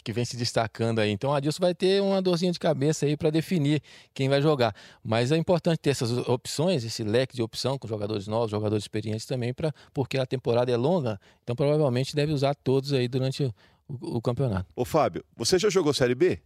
Que 0.00 0.12
vem 0.12 0.24
se 0.24 0.36
destacando 0.36 1.00
aí. 1.00 1.10
Então, 1.10 1.30
o 1.30 1.34
Adilson 1.34 1.60
vai 1.60 1.74
ter 1.74 2.00
uma 2.00 2.22
dorzinha 2.22 2.52
de 2.52 2.58
cabeça 2.58 3.04
aí 3.04 3.16
para 3.16 3.30
definir 3.30 3.82
quem 4.14 4.28
vai 4.28 4.40
jogar. 4.40 4.74
Mas 5.02 5.32
é 5.32 5.36
importante 5.36 5.78
ter 5.78 5.90
essas 5.90 6.10
opções, 6.28 6.84
esse 6.84 7.02
leque 7.02 7.34
de 7.34 7.42
opção 7.42 7.78
com 7.78 7.86
jogadores 7.88 8.26
novos, 8.26 8.50
jogadores 8.50 8.84
experientes 8.84 9.26
também, 9.26 9.52
pra, 9.52 9.72
porque 9.92 10.18
a 10.18 10.24
temporada 10.24 10.70
é 10.70 10.76
longa. 10.76 11.20
Então, 11.42 11.54
provavelmente 11.54 12.14
deve 12.14 12.32
usar 12.32 12.54
todos 12.54 12.92
aí 12.92 13.08
durante 13.08 13.44
o, 13.44 13.54
o, 13.88 14.16
o 14.16 14.22
campeonato. 14.22 14.66
Ô, 14.74 14.84
Fábio, 14.84 15.24
você 15.36 15.58
já 15.58 15.68
jogou 15.68 15.92
Série 15.92 16.14
B? 16.14 16.40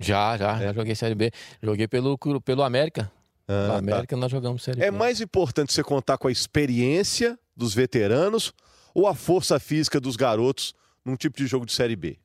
Já, 0.00 0.36
já, 0.36 0.60
é. 0.60 0.64
já 0.64 0.72
joguei 0.72 0.94
Série 0.94 1.14
B. 1.14 1.30
Joguei 1.62 1.88
pelo, 1.88 2.18
pelo 2.44 2.62
América. 2.62 3.10
Ah, 3.48 3.52
pelo 3.52 3.68
tá. 3.68 3.78
América 3.78 4.16
nós 4.16 4.30
jogamos 4.30 4.62
Série 4.62 4.80
é 4.80 4.82
B. 4.82 4.86
É 4.88 4.90
mais 4.90 5.20
importante 5.20 5.72
você 5.72 5.82
contar 5.82 6.18
com 6.18 6.28
a 6.28 6.32
experiência 6.32 7.38
dos 7.56 7.74
veteranos 7.74 8.52
ou 8.94 9.06
a 9.06 9.14
força 9.14 9.58
física 9.58 10.00
dos 10.00 10.16
garotos 10.16 10.74
num 11.04 11.16
tipo 11.16 11.36
de 11.38 11.46
jogo 11.46 11.64
de 11.64 11.72
Série 11.72 11.96
B? 11.96 12.18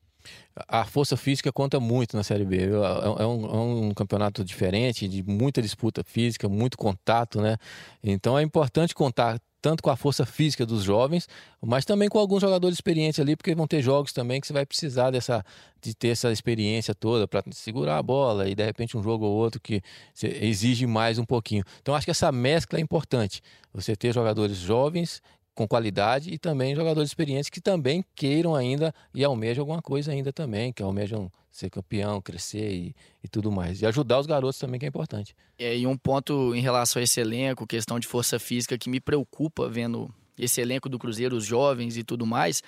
A 0.68 0.84
força 0.84 1.16
física 1.16 1.52
conta 1.52 1.80
muito 1.80 2.16
na 2.16 2.22
Série 2.22 2.44
B. 2.44 2.58
É, 2.58 3.22
é 3.22 3.26
um, 3.26 3.46
é 3.46 3.56
um, 3.56 3.94
campeonato 3.94 4.44
diferente, 4.44 5.08
de 5.08 5.22
muita 5.22 5.60
disputa 5.60 6.02
física, 6.04 6.48
muito 6.48 6.76
contato, 6.76 7.40
né? 7.40 7.56
Então 8.02 8.38
é 8.38 8.42
importante 8.42 8.94
contar 8.94 9.40
tanto 9.64 9.82
com 9.82 9.88
a 9.88 9.96
força 9.96 10.26
física 10.26 10.66
dos 10.66 10.82
jovens, 10.82 11.26
mas 11.58 11.86
também 11.86 12.06
com 12.06 12.18
alguns 12.18 12.42
jogadores 12.42 12.76
experientes 12.76 13.18
ali, 13.18 13.34
porque 13.34 13.54
vão 13.54 13.66
ter 13.66 13.80
jogos 13.80 14.12
também 14.12 14.38
que 14.38 14.46
você 14.46 14.52
vai 14.52 14.66
precisar 14.66 15.10
dessa, 15.10 15.42
de 15.80 15.94
ter 15.94 16.08
essa 16.08 16.30
experiência 16.30 16.94
toda 16.94 17.26
para 17.26 17.42
segurar 17.50 17.96
a 17.96 18.02
bola 18.02 18.46
e 18.46 18.54
de 18.54 18.62
repente 18.62 18.94
um 18.94 19.02
jogo 19.02 19.24
ou 19.24 19.32
outro 19.32 19.58
que 19.58 19.80
exige 20.22 20.86
mais 20.86 21.18
um 21.18 21.24
pouquinho. 21.24 21.64
Então 21.80 21.94
acho 21.94 22.04
que 22.04 22.10
essa 22.10 22.30
mescla 22.30 22.78
é 22.78 22.82
importante. 22.82 23.40
Você 23.72 23.96
ter 23.96 24.12
jogadores 24.12 24.58
jovens 24.58 25.22
com 25.54 25.68
qualidade 25.68 26.30
e 26.30 26.38
também 26.38 26.74
jogadores 26.74 27.10
experientes 27.10 27.48
que 27.48 27.60
também 27.60 28.04
queiram 28.14 28.54
ainda 28.54 28.92
e 29.14 29.22
almejam 29.22 29.62
alguma 29.62 29.80
coisa 29.80 30.10
ainda 30.10 30.32
também, 30.32 30.72
que 30.72 30.82
almejam 30.82 31.30
ser 31.50 31.70
campeão, 31.70 32.20
crescer 32.20 32.72
e, 32.72 32.96
e 33.22 33.28
tudo 33.28 33.52
mais. 33.52 33.80
E 33.80 33.86
ajudar 33.86 34.18
os 34.18 34.26
garotos 34.26 34.58
também, 34.58 34.80
que 34.80 34.86
é 34.86 34.88
importante. 34.88 35.36
É, 35.56 35.76
e 35.76 35.86
um 35.86 35.96
ponto 35.96 36.52
em 36.54 36.60
relação 36.60 36.98
a 36.98 37.04
esse 37.04 37.20
elenco, 37.20 37.66
questão 37.66 38.00
de 38.00 38.08
força 38.08 38.40
física, 38.40 38.76
que 38.76 38.90
me 38.90 38.98
preocupa 38.98 39.68
vendo 39.68 40.12
esse 40.36 40.60
elenco 40.60 40.88
do 40.88 40.98
Cruzeiro, 40.98 41.36
os 41.36 41.44
jovens 41.44 41.96
e 41.96 42.02
tudo 42.02 42.26
mais, 42.26 42.60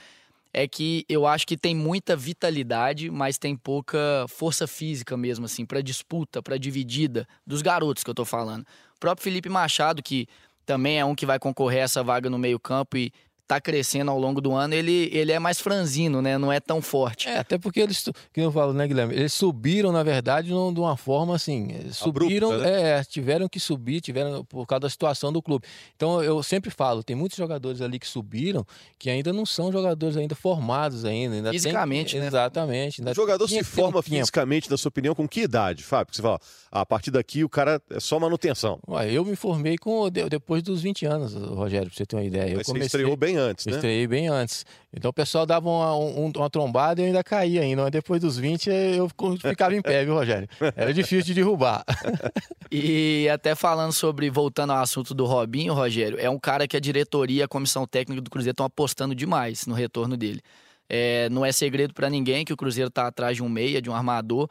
é 0.52 0.68
que 0.68 1.04
eu 1.08 1.26
acho 1.26 1.46
que 1.46 1.56
tem 1.56 1.74
muita 1.74 2.16
vitalidade, 2.16 3.10
mas 3.10 3.36
tem 3.36 3.56
pouca 3.56 4.24
força 4.28 4.66
física 4.68 5.16
mesmo, 5.16 5.44
assim, 5.44 5.66
para 5.66 5.82
disputa, 5.82 6.40
para 6.40 6.56
dividida 6.56 7.26
dos 7.44 7.62
garotos 7.62 8.04
que 8.04 8.08
eu 8.08 8.14
tô 8.14 8.24
falando. 8.24 8.62
O 8.96 9.00
próprio 9.00 9.24
Felipe 9.24 9.48
Machado, 9.48 10.02
que 10.02 10.26
também 10.66 10.98
é 10.98 11.04
um 11.04 11.14
que 11.14 11.24
vai 11.24 11.38
concorrer 11.38 11.80
a 11.80 11.84
essa 11.84 12.02
vaga 12.02 12.28
no 12.28 12.38
meio-campo 12.38 12.96
e 12.96 13.12
tá 13.46 13.60
crescendo 13.60 14.10
ao 14.10 14.18
longo 14.18 14.40
do 14.40 14.52
ano, 14.52 14.74
ele, 14.74 15.08
ele 15.12 15.30
é 15.30 15.38
mais 15.38 15.60
franzino, 15.60 16.20
né? 16.20 16.36
Não 16.36 16.52
é 16.52 16.58
tão 16.58 16.82
forte. 16.82 17.28
É, 17.28 17.38
até 17.38 17.56
porque 17.56 17.80
eles, 17.80 18.04
que 18.32 18.40
eu 18.40 18.50
falo, 18.50 18.72
né, 18.72 18.86
Guilherme? 18.86 19.14
Eles 19.14 19.32
subiram, 19.32 19.92
na 19.92 20.02
verdade, 20.02 20.48
de 20.48 20.54
uma 20.54 20.96
forma 20.96 21.34
assim. 21.34 21.68
Subiram, 21.92 22.50
Abrupta, 22.50 22.70
né? 22.70 22.98
é, 22.98 23.04
tiveram 23.04 23.48
que 23.48 23.60
subir, 23.60 24.00
tiveram 24.00 24.44
por 24.44 24.66
causa 24.66 24.80
da 24.80 24.90
situação 24.90 25.32
do 25.32 25.40
clube. 25.40 25.64
Então 25.94 26.22
eu 26.22 26.42
sempre 26.42 26.70
falo, 26.70 27.02
tem 27.02 27.14
muitos 27.14 27.38
jogadores 27.38 27.80
ali 27.80 27.98
que 27.98 28.06
subiram 28.06 28.66
que 28.98 29.08
ainda 29.08 29.32
não 29.32 29.46
são 29.46 29.70
jogadores 29.70 30.16
ainda 30.16 30.34
formados 30.34 31.04
ainda. 31.04 31.36
ainda 31.36 31.52
fisicamente, 31.52 32.12
tem, 32.12 32.20
né? 32.20 32.26
Exatamente. 32.26 33.02
o 33.02 33.14
jogador 33.14 33.46
se 33.46 33.62
forma 33.62 34.00
um 34.00 34.02
fisicamente, 34.02 34.70
na 34.70 34.76
sua 34.76 34.88
opinião, 34.88 35.14
com 35.14 35.28
que 35.28 35.42
idade, 35.42 35.84
Fábio? 35.84 36.06
Porque 36.06 36.16
você 36.16 36.22
fala, 36.22 36.40
ah, 36.70 36.80
a 36.80 36.86
partir 36.86 37.10
daqui 37.10 37.44
o 37.44 37.48
cara 37.48 37.80
é 37.90 38.00
só 38.00 38.18
manutenção. 38.18 38.80
Ué, 38.88 39.12
eu 39.12 39.24
me 39.24 39.36
formei 39.36 39.78
com, 39.78 40.10
depois 40.10 40.62
dos 40.62 40.82
20 40.82 41.06
anos, 41.06 41.34
Rogério, 41.34 41.88
pra 41.88 41.96
você 41.96 42.06
ter 42.06 42.16
uma 42.16 42.24
ideia. 42.24 42.50
Eu 42.50 42.56
Mas 42.56 42.66
comecei, 42.66 42.88
você 42.88 42.96
estreou 42.96 43.16
bem 43.16 43.35
antes, 43.36 43.66
né? 43.66 43.72
Estreiei 43.72 44.06
bem 44.06 44.28
antes. 44.28 44.64
Então 44.92 45.10
o 45.10 45.12
pessoal 45.12 45.46
dava 45.46 45.68
uma, 45.68 45.96
um, 45.96 46.32
uma 46.34 46.50
trombada 46.50 47.00
e 47.00 47.04
eu 47.04 47.06
ainda 47.08 47.22
caía 47.22 47.60
ainda. 47.60 47.82
Mas 47.82 47.90
depois 47.90 48.20
dos 48.20 48.38
20 48.38 48.68
eu 48.68 49.08
ficava 49.40 49.74
em 49.74 49.82
pé, 49.82 50.04
viu, 50.04 50.14
Rogério? 50.14 50.48
Era 50.74 50.92
difícil 50.92 51.22
de 51.22 51.34
derrubar. 51.34 51.84
e 52.70 53.28
até 53.28 53.54
falando 53.54 53.92
sobre, 53.92 54.28
voltando 54.30 54.72
ao 54.72 54.78
assunto 54.78 55.14
do 55.14 55.24
Robinho, 55.24 55.74
Rogério, 55.74 56.18
é 56.18 56.28
um 56.28 56.38
cara 56.38 56.66
que 56.66 56.76
a 56.76 56.80
diretoria, 56.80 57.44
a 57.44 57.48
comissão 57.48 57.86
técnica 57.86 58.22
do 58.22 58.30
Cruzeiro 58.30 58.52
estão 58.52 58.66
apostando 58.66 59.14
demais 59.14 59.66
no 59.66 59.74
retorno 59.74 60.16
dele. 60.16 60.40
É, 60.88 61.28
não 61.30 61.44
é 61.44 61.52
segredo 61.52 61.92
para 61.92 62.08
ninguém 62.08 62.44
que 62.44 62.52
o 62.52 62.56
Cruzeiro 62.56 62.88
está 62.88 63.06
atrás 63.06 63.36
de 63.36 63.42
um 63.42 63.48
meia, 63.48 63.82
de 63.82 63.90
um 63.90 63.94
armador, 63.94 64.48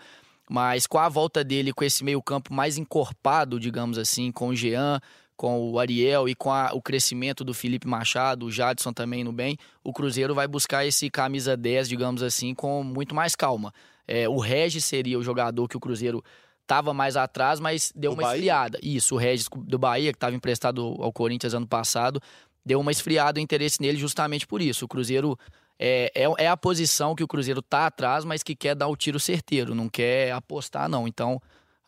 mas 0.50 0.86
com 0.86 1.00
a 1.00 1.10
volta 1.10 1.43
dele, 1.43 1.74
com 1.74 1.84
esse 1.84 2.04
meio-campo 2.04 2.54
mais 2.54 2.78
encorpado, 2.78 3.60
digamos 3.60 3.98
assim, 3.98 4.32
com 4.32 4.50
o 4.50 4.56
Jean, 4.56 5.00
com 5.36 5.71
o 5.71 5.80
Ariel 5.80 6.30
e 6.30 6.36
com 6.36 6.52
a, 6.52 6.71
o 6.74 6.82
crescimento 6.82 7.43
do 7.43 7.54
Felipe 7.54 7.88
Machado, 7.88 8.45
o 8.45 8.52
Jadson 8.52 8.93
também 8.93 9.24
no 9.24 9.32
bem, 9.32 9.58
o 9.84 9.91
Cruzeiro 9.91 10.34
vai 10.34 10.48
buscar 10.48 10.86
esse 10.86 11.10
camisa 11.10 11.58
10, 11.58 11.89
digamos 11.89 12.24
assim, 12.24 12.54
com 12.54 12.84
muito 12.84 13.13
mais 13.13 13.36
calma. 13.36 13.74
É, 14.08 14.30
o 14.30 14.38
Regis 14.38 14.86
seria 14.86 15.17
o 15.19 15.24
jogador 15.24 15.67
que 15.67 15.78
o 15.78 15.80
Cruzeiro 15.80 16.24
estava 16.62 16.93
mais 16.93 17.15
atrás, 17.15 17.60
mas 17.60 17.91
deu 17.95 18.12
o 18.12 18.13
uma 18.13 18.24
Bahia? 18.24 18.36
esfriada. 18.36 18.80
Isso, 18.82 19.15
o 19.15 19.17
Regis 19.17 19.48
do 19.56 19.78
Bahia, 19.78 20.12
que 20.12 20.17
estava 20.17 20.36
emprestado 20.36 20.95
ao 21.00 21.12
Corinthians 21.12 21.54
ano 21.54 21.67
passado, 21.67 22.19
deu 22.65 22.80
uma 22.80 22.91
esfriada 22.91 23.39
o 23.39 23.43
interesse 23.43 23.82
nele 23.82 23.98
justamente 23.98 24.48
por 24.48 24.62
isso. 24.62 24.86
O 24.86 24.88
Cruzeiro 24.88 25.38
é, 25.78 26.12
é, 26.15 26.45
é 26.45 26.48
a 26.48 26.58
posição 26.58 27.13
que 27.13 27.24
o 27.24 27.28
Cruzeiro 27.28 27.62
tá 27.62 27.88
atrás, 27.88 28.26
mas 28.26 28.41
que 28.41 28.56
quer 28.56 28.76
dar 28.76 28.88
o 28.88 28.95
tiro 28.95 29.19
certeiro, 29.19 29.76
não 29.76 29.89
quer 29.89 30.32
apostar, 30.32 30.89
não. 30.89 31.08
Então, 31.08 31.41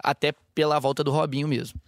até 0.04 0.34
pela 0.54 0.80
volta 0.80 1.04
do 1.04 1.12
Robinho 1.12 1.48
mesmo. 1.48 1.80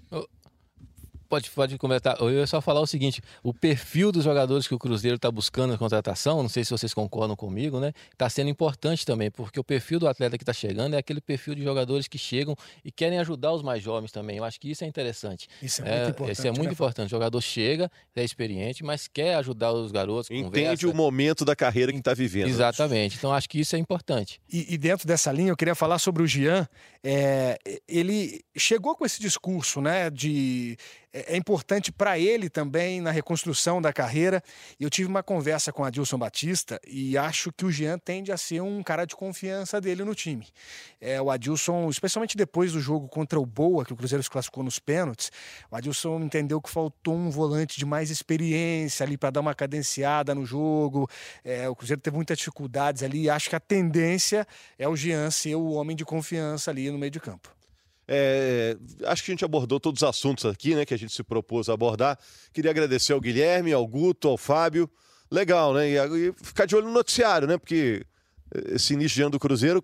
Pode, 1.29 1.51
pode 1.51 1.77
comentar. 1.77 2.17
Eu 2.19 2.31
ia 2.31 2.47
só 2.47 2.59
falar 2.59 2.81
o 2.81 2.87
seguinte: 2.87 3.21
o 3.43 3.53
perfil 3.53 4.11
dos 4.11 4.23
jogadores 4.23 4.67
que 4.67 4.73
o 4.73 4.79
Cruzeiro 4.79 5.15
está 5.15 5.29
buscando 5.29 5.71
na 5.71 5.77
contratação, 5.77 6.41
não 6.41 6.49
sei 6.49 6.65
se 6.65 6.71
vocês 6.71 6.91
concordam 6.91 7.35
comigo, 7.35 7.79
né? 7.79 7.93
Está 8.11 8.27
sendo 8.27 8.49
importante 8.49 9.05
também, 9.05 9.29
porque 9.29 9.59
o 9.59 9.63
perfil 9.63 9.99
do 9.99 10.07
atleta 10.07 10.37
que 10.39 10.43
está 10.43 10.53
chegando 10.53 10.95
é 10.95 10.97
aquele 10.97 11.21
perfil 11.21 11.53
de 11.53 11.63
jogadores 11.63 12.07
que 12.07 12.17
chegam 12.17 12.55
e 12.83 12.91
querem 12.91 13.19
ajudar 13.19 13.53
os 13.53 13.61
mais 13.61 13.83
jovens 13.83 14.11
também. 14.11 14.37
Eu 14.37 14.43
acho 14.43 14.59
que 14.59 14.71
isso 14.71 14.83
é 14.83 14.87
interessante. 14.87 15.47
Isso 15.61 15.83
é, 15.83 15.85
é 15.85 15.97
muito 15.97 16.09
importante. 16.09 16.31
Isso 16.31 16.47
é 16.47 16.51
muito 16.51 16.65
né? 16.65 16.71
importante. 16.71 17.07
O 17.07 17.11
jogador 17.11 17.41
chega, 17.41 17.91
é 18.15 18.23
experiente, 18.23 18.83
mas 18.83 19.07
quer 19.07 19.35
ajudar 19.35 19.71
os 19.71 19.91
garotos. 19.91 20.31
Entende 20.31 20.51
conversa. 20.51 20.87
o 20.87 20.93
momento 20.95 21.45
da 21.45 21.55
carreira 21.55 21.91
que 21.91 21.99
está 21.99 22.15
vivendo. 22.15 22.49
Exatamente. 22.49 23.17
Então 23.17 23.31
acho 23.31 23.47
que 23.47 23.59
isso 23.59 23.75
é 23.75 23.79
importante. 23.79 24.41
E, 24.51 24.73
e, 24.73 24.77
dentro 24.77 25.07
dessa 25.07 25.31
linha, 25.31 25.51
eu 25.51 25.57
queria 25.57 25.75
falar 25.75 25.99
sobre 25.99 26.23
o 26.23 26.27
Jean. 26.27 26.67
É, 27.03 27.57
ele 27.87 28.41
chegou 28.57 28.95
com 28.95 29.05
esse 29.05 29.21
discurso, 29.21 29.79
né? 29.79 30.09
De 30.09 30.75
é, 31.13 31.33
é 31.33 31.37
importante 31.37 31.91
para 31.91 32.17
ele 32.17 32.49
também 32.49 33.01
na 33.01 33.11
reconstrução 33.11 33.81
da 33.81 33.91
carreira. 33.91 34.43
Eu 34.79 34.89
tive 34.89 35.09
uma 35.09 35.23
conversa 35.23 35.71
com 35.71 35.83
a 35.83 35.89
Dilson 35.89 36.17
Batista 36.17 36.79
e 36.87 37.17
acho 37.17 37.51
que 37.51 37.65
o 37.65 37.71
Jean 37.71 37.97
tende 37.97 38.31
a 38.31 38.37
ser 38.37 38.61
um 38.61 38.81
cara 38.83 39.05
de 39.05 39.15
confiança 39.15 39.81
dele 39.81 40.03
no 40.03 40.13
time. 40.13 40.47
É, 41.01 41.21
o 41.21 41.29
Adilson, 41.31 41.89
especialmente 41.89 42.37
depois 42.37 42.73
do 42.73 42.79
jogo 42.79 43.07
contra 43.07 43.39
o 43.39 43.45
Boa, 43.45 43.85
que 43.85 43.93
o 43.93 43.95
Cruzeiro 43.95 44.23
se 44.23 44.29
classificou 44.29 44.63
nos 44.63 44.79
pênaltis, 44.79 45.31
o 45.71 45.75
Adilson 45.75 46.19
entendeu 46.21 46.61
que 46.61 46.69
faltou 46.69 47.15
um 47.15 47.29
volante 47.29 47.77
de 47.77 47.85
mais 47.85 48.09
experiência 48.09 49.05
ali 49.05 49.17
para 49.17 49.31
dar 49.31 49.41
uma 49.41 49.55
cadenciada 49.55 50.35
no 50.35 50.45
jogo. 50.45 51.09
É, 51.43 51.67
o 51.67 51.75
Cruzeiro 51.75 52.01
teve 52.01 52.15
muitas 52.15 52.37
dificuldades 52.37 53.03
ali 53.03 53.29
acho 53.29 53.49
que 53.49 53.55
a 53.55 53.59
tendência 53.59 54.47
é 54.77 54.87
o 54.87 54.95
Jean 54.95 55.29
ser 55.31 55.55
o 55.55 55.71
homem 55.71 55.95
de 55.95 56.05
confiança 56.05 56.71
ali 56.71 56.89
no 56.91 56.97
meio 56.97 57.11
de 57.11 57.19
campo. 57.19 57.58
É, 58.11 58.75
acho 59.05 59.23
que 59.23 59.29
a 59.29 59.33
gente 59.33 59.45
abordou 59.45 59.79
todos 59.79 60.01
os 60.01 60.09
assuntos 60.09 60.43
aqui, 60.43 60.73
né, 60.73 60.83
que 60.83 60.95
a 60.95 60.97
gente 60.97 61.13
se 61.13 61.23
propôs 61.23 61.69
a 61.69 61.73
abordar. 61.73 62.17
Queria 62.51 62.71
agradecer 62.71 63.13
ao 63.13 63.21
Guilherme, 63.21 63.71
ao 63.71 63.85
Guto, 63.85 64.27
ao 64.27 64.35
Fábio. 64.35 64.89
Legal, 65.29 65.75
né? 65.75 65.87
E, 65.87 65.95
e 65.95 66.33
ficar 66.41 66.65
de 66.65 66.75
olho 66.75 66.87
no 66.87 66.93
noticiário, 66.93 67.47
né? 67.47 67.55
Porque 67.59 68.03
esse 68.71 68.95
início 68.95 69.15
de 69.15 69.21
ano 69.21 69.29
do 69.29 69.39
Cruzeiro, 69.39 69.83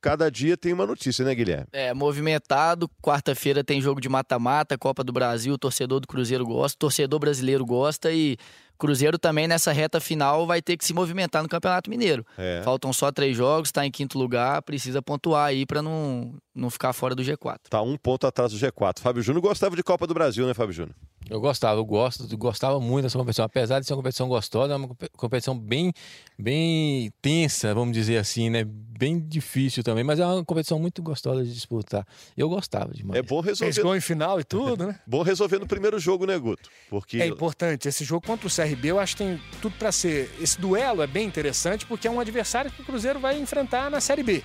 cada 0.00 0.30
dia 0.30 0.56
tem 0.56 0.72
uma 0.72 0.86
notícia, 0.86 1.22
né, 1.22 1.34
Guilherme? 1.34 1.66
É, 1.70 1.92
movimentado. 1.92 2.88
Quarta-feira 3.02 3.62
tem 3.62 3.82
jogo 3.82 4.00
de 4.00 4.08
mata-mata, 4.08 4.78
Copa 4.78 5.04
do 5.04 5.12
Brasil. 5.12 5.52
O 5.52 5.58
torcedor 5.58 6.00
do 6.00 6.08
Cruzeiro 6.08 6.46
gosta, 6.46 6.74
o 6.74 6.78
torcedor 6.78 7.18
brasileiro 7.20 7.66
gosta 7.66 8.10
e 8.10 8.38
Cruzeiro 8.78 9.18
também 9.18 9.48
nessa 9.48 9.72
reta 9.72 10.00
final 10.00 10.46
vai 10.46 10.62
ter 10.62 10.76
que 10.76 10.84
se 10.84 10.94
movimentar 10.94 11.42
no 11.42 11.48
Campeonato 11.48 11.90
Mineiro. 11.90 12.24
É. 12.36 12.62
Faltam 12.64 12.92
só 12.92 13.10
três 13.10 13.36
jogos, 13.36 13.68
está 13.68 13.84
em 13.84 13.90
quinto 13.90 14.18
lugar, 14.18 14.62
precisa 14.62 15.02
pontuar 15.02 15.46
aí 15.48 15.66
para 15.66 15.82
não, 15.82 16.34
não 16.54 16.70
ficar 16.70 16.92
fora 16.92 17.14
do 17.14 17.22
G4. 17.22 17.58
Tá 17.68 17.82
um 17.82 17.96
ponto 17.96 18.26
atrás 18.26 18.52
do 18.52 18.58
G4. 18.58 19.00
Fábio 19.00 19.22
Júnior 19.22 19.42
gostava 19.42 19.74
de 19.74 19.82
Copa 19.82 20.06
do 20.06 20.14
Brasil, 20.14 20.46
né, 20.46 20.54
Fábio 20.54 20.72
Júnior? 20.72 20.94
Eu 21.30 21.40
gostava, 21.40 21.78
eu 21.78 21.84
gosto, 21.84 22.36
gostava 22.38 22.80
muito 22.80 23.02
dessa 23.02 23.18
competição. 23.18 23.44
Apesar 23.44 23.80
de 23.80 23.86
ser 23.86 23.92
uma 23.92 23.98
competição 23.98 24.28
gostosa, 24.28 24.72
é 24.72 24.76
uma 24.76 24.88
competição 25.14 25.58
bem, 25.58 25.92
bem 26.38 27.12
tensa, 27.20 27.74
vamos 27.74 27.92
dizer 27.92 28.16
assim, 28.16 28.48
né? 28.48 28.64
Bem 28.64 29.20
difícil 29.20 29.82
também, 29.82 30.02
mas 30.02 30.18
é 30.18 30.26
uma 30.26 30.44
competição 30.44 30.78
muito 30.78 31.02
gostosa 31.02 31.44
de 31.44 31.52
disputar. 31.52 32.06
Eu 32.36 32.48
gostava 32.48 32.94
demais. 32.94 33.18
É 33.18 33.22
bom 33.22 33.40
resolver. 33.40 33.72
Fez 33.72 33.84
gol 33.84 33.94
em 33.94 34.00
final 34.00 34.40
e 34.40 34.44
tudo, 34.44 34.86
né? 34.86 34.98
bom 35.06 35.22
resolver 35.22 35.58
no 35.58 35.66
primeiro 35.66 35.98
jogo, 35.98 36.24
né, 36.24 36.38
Guto? 36.38 36.68
Porque... 36.88 37.20
É 37.20 37.26
importante. 37.26 37.86
Esse 37.86 38.04
jogo 38.04 38.26
contra 38.26 38.46
o 38.46 38.50
CRB, 38.50 38.67
eu 38.82 38.98
acho 38.98 39.16
que 39.16 39.24
tem 39.24 39.40
tudo 39.60 39.74
para 39.78 39.92
ser. 39.92 40.30
Esse 40.40 40.60
duelo 40.60 41.02
é 41.02 41.06
bem 41.06 41.26
interessante 41.26 41.86
porque 41.86 42.08
é 42.08 42.10
um 42.10 42.20
adversário 42.20 42.70
que 42.70 42.82
o 42.82 42.84
Cruzeiro 42.84 43.20
vai 43.20 43.38
enfrentar 43.38 43.90
na 43.90 44.00
Série 44.00 44.22
B. 44.22 44.42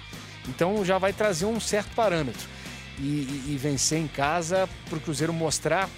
Então 0.47 0.83
já 0.83 0.97
vai 0.97 1.13
trazer 1.13 1.45
um 1.45 1.59
certo 1.59 1.93
parâmetro. 1.95 2.47
E, 2.99 3.01
e, 3.01 3.45
e 3.49 3.57
vencer 3.57 3.97
em 3.97 4.07
casa 4.07 4.69
para 4.87 4.97
o 4.97 5.01
Cruzeiro 5.01 5.33
mostrar 5.33 5.89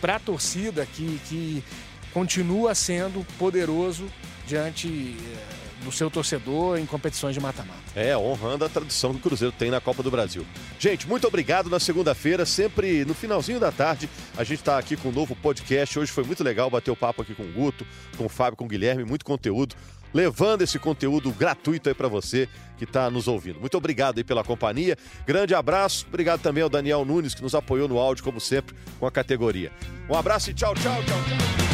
para 0.00 0.16
a 0.16 0.20
torcida 0.20 0.86
que, 0.86 1.20
que 1.28 1.64
continua 2.12 2.74
sendo 2.74 3.26
poderoso 3.36 4.06
diante 4.46 5.16
eh, 5.18 5.59
do 5.84 5.92
seu 5.92 6.10
torcedor 6.10 6.78
em 6.78 6.86
competições 6.86 7.34
de 7.34 7.40
mata-mata. 7.40 7.80
É, 7.94 8.16
honrando 8.16 8.64
a 8.64 8.68
tradição 8.68 9.12
que 9.12 9.18
o 9.18 9.22
Cruzeiro 9.22 9.54
tem 9.56 9.70
na 9.70 9.80
Copa 9.80 10.02
do 10.02 10.10
Brasil. 10.10 10.46
Gente, 10.78 11.08
muito 11.08 11.26
obrigado 11.26 11.68
na 11.68 11.80
segunda-feira, 11.80 12.44
sempre 12.46 13.04
no 13.04 13.14
finalzinho 13.14 13.60
da 13.60 13.72
tarde. 13.72 14.08
A 14.36 14.44
gente 14.44 14.60
está 14.60 14.78
aqui 14.78 14.96
com 14.96 15.08
um 15.08 15.12
novo 15.12 15.34
podcast. 15.36 15.98
Hoje 15.98 16.12
foi 16.12 16.24
muito 16.24 16.44
legal 16.44 16.70
bater 16.70 16.90
o 16.90 16.96
papo 16.96 17.22
aqui 17.22 17.34
com 17.34 17.42
o 17.42 17.52
Guto, 17.52 17.86
com 18.16 18.26
o 18.26 18.28
Fábio, 18.28 18.56
com 18.56 18.64
o 18.64 18.68
Guilherme, 18.68 19.04
muito 19.04 19.24
conteúdo 19.24 19.74
levando 20.12 20.62
esse 20.62 20.78
conteúdo 20.78 21.30
gratuito 21.30 21.88
aí 21.88 21.94
para 21.94 22.08
você 22.08 22.48
que 22.76 22.84
está 22.84 23.10
nos 23.10 23.28
ouvindo. 23.28 23.60
Muito 23.60 23.76
obrigado 23.76 24.18
aí 24.18 24.24
pela 24.24 24.42
companhia. 24.44 24.96
Grande 25.26 25.54
abraço. 25.54 26.06
Obrigado 26.08 26.40
também 26.40 26.62
ao 26.62 26.68
Daniel 26.68 27.04
Nunes 27.04 27.34
que 27.34 27.42
nos 27.42 27.54
apoiou 27.54 27.88
no 27.88 27.98
áudio 27.98 28.24
como 28.24 28.40
sempre 28.40 28.74
com 28.98 29.06
a 29.06 29.10
categoria. 29.10 29.70
Um 30.08 30.14
abraço 30.14 30.50
e 30.50 30.54
tchau, 30.54 30.74
tchau, 30.74 31.02
tchau, 31.04 31.22
tchau. 31.22 31.69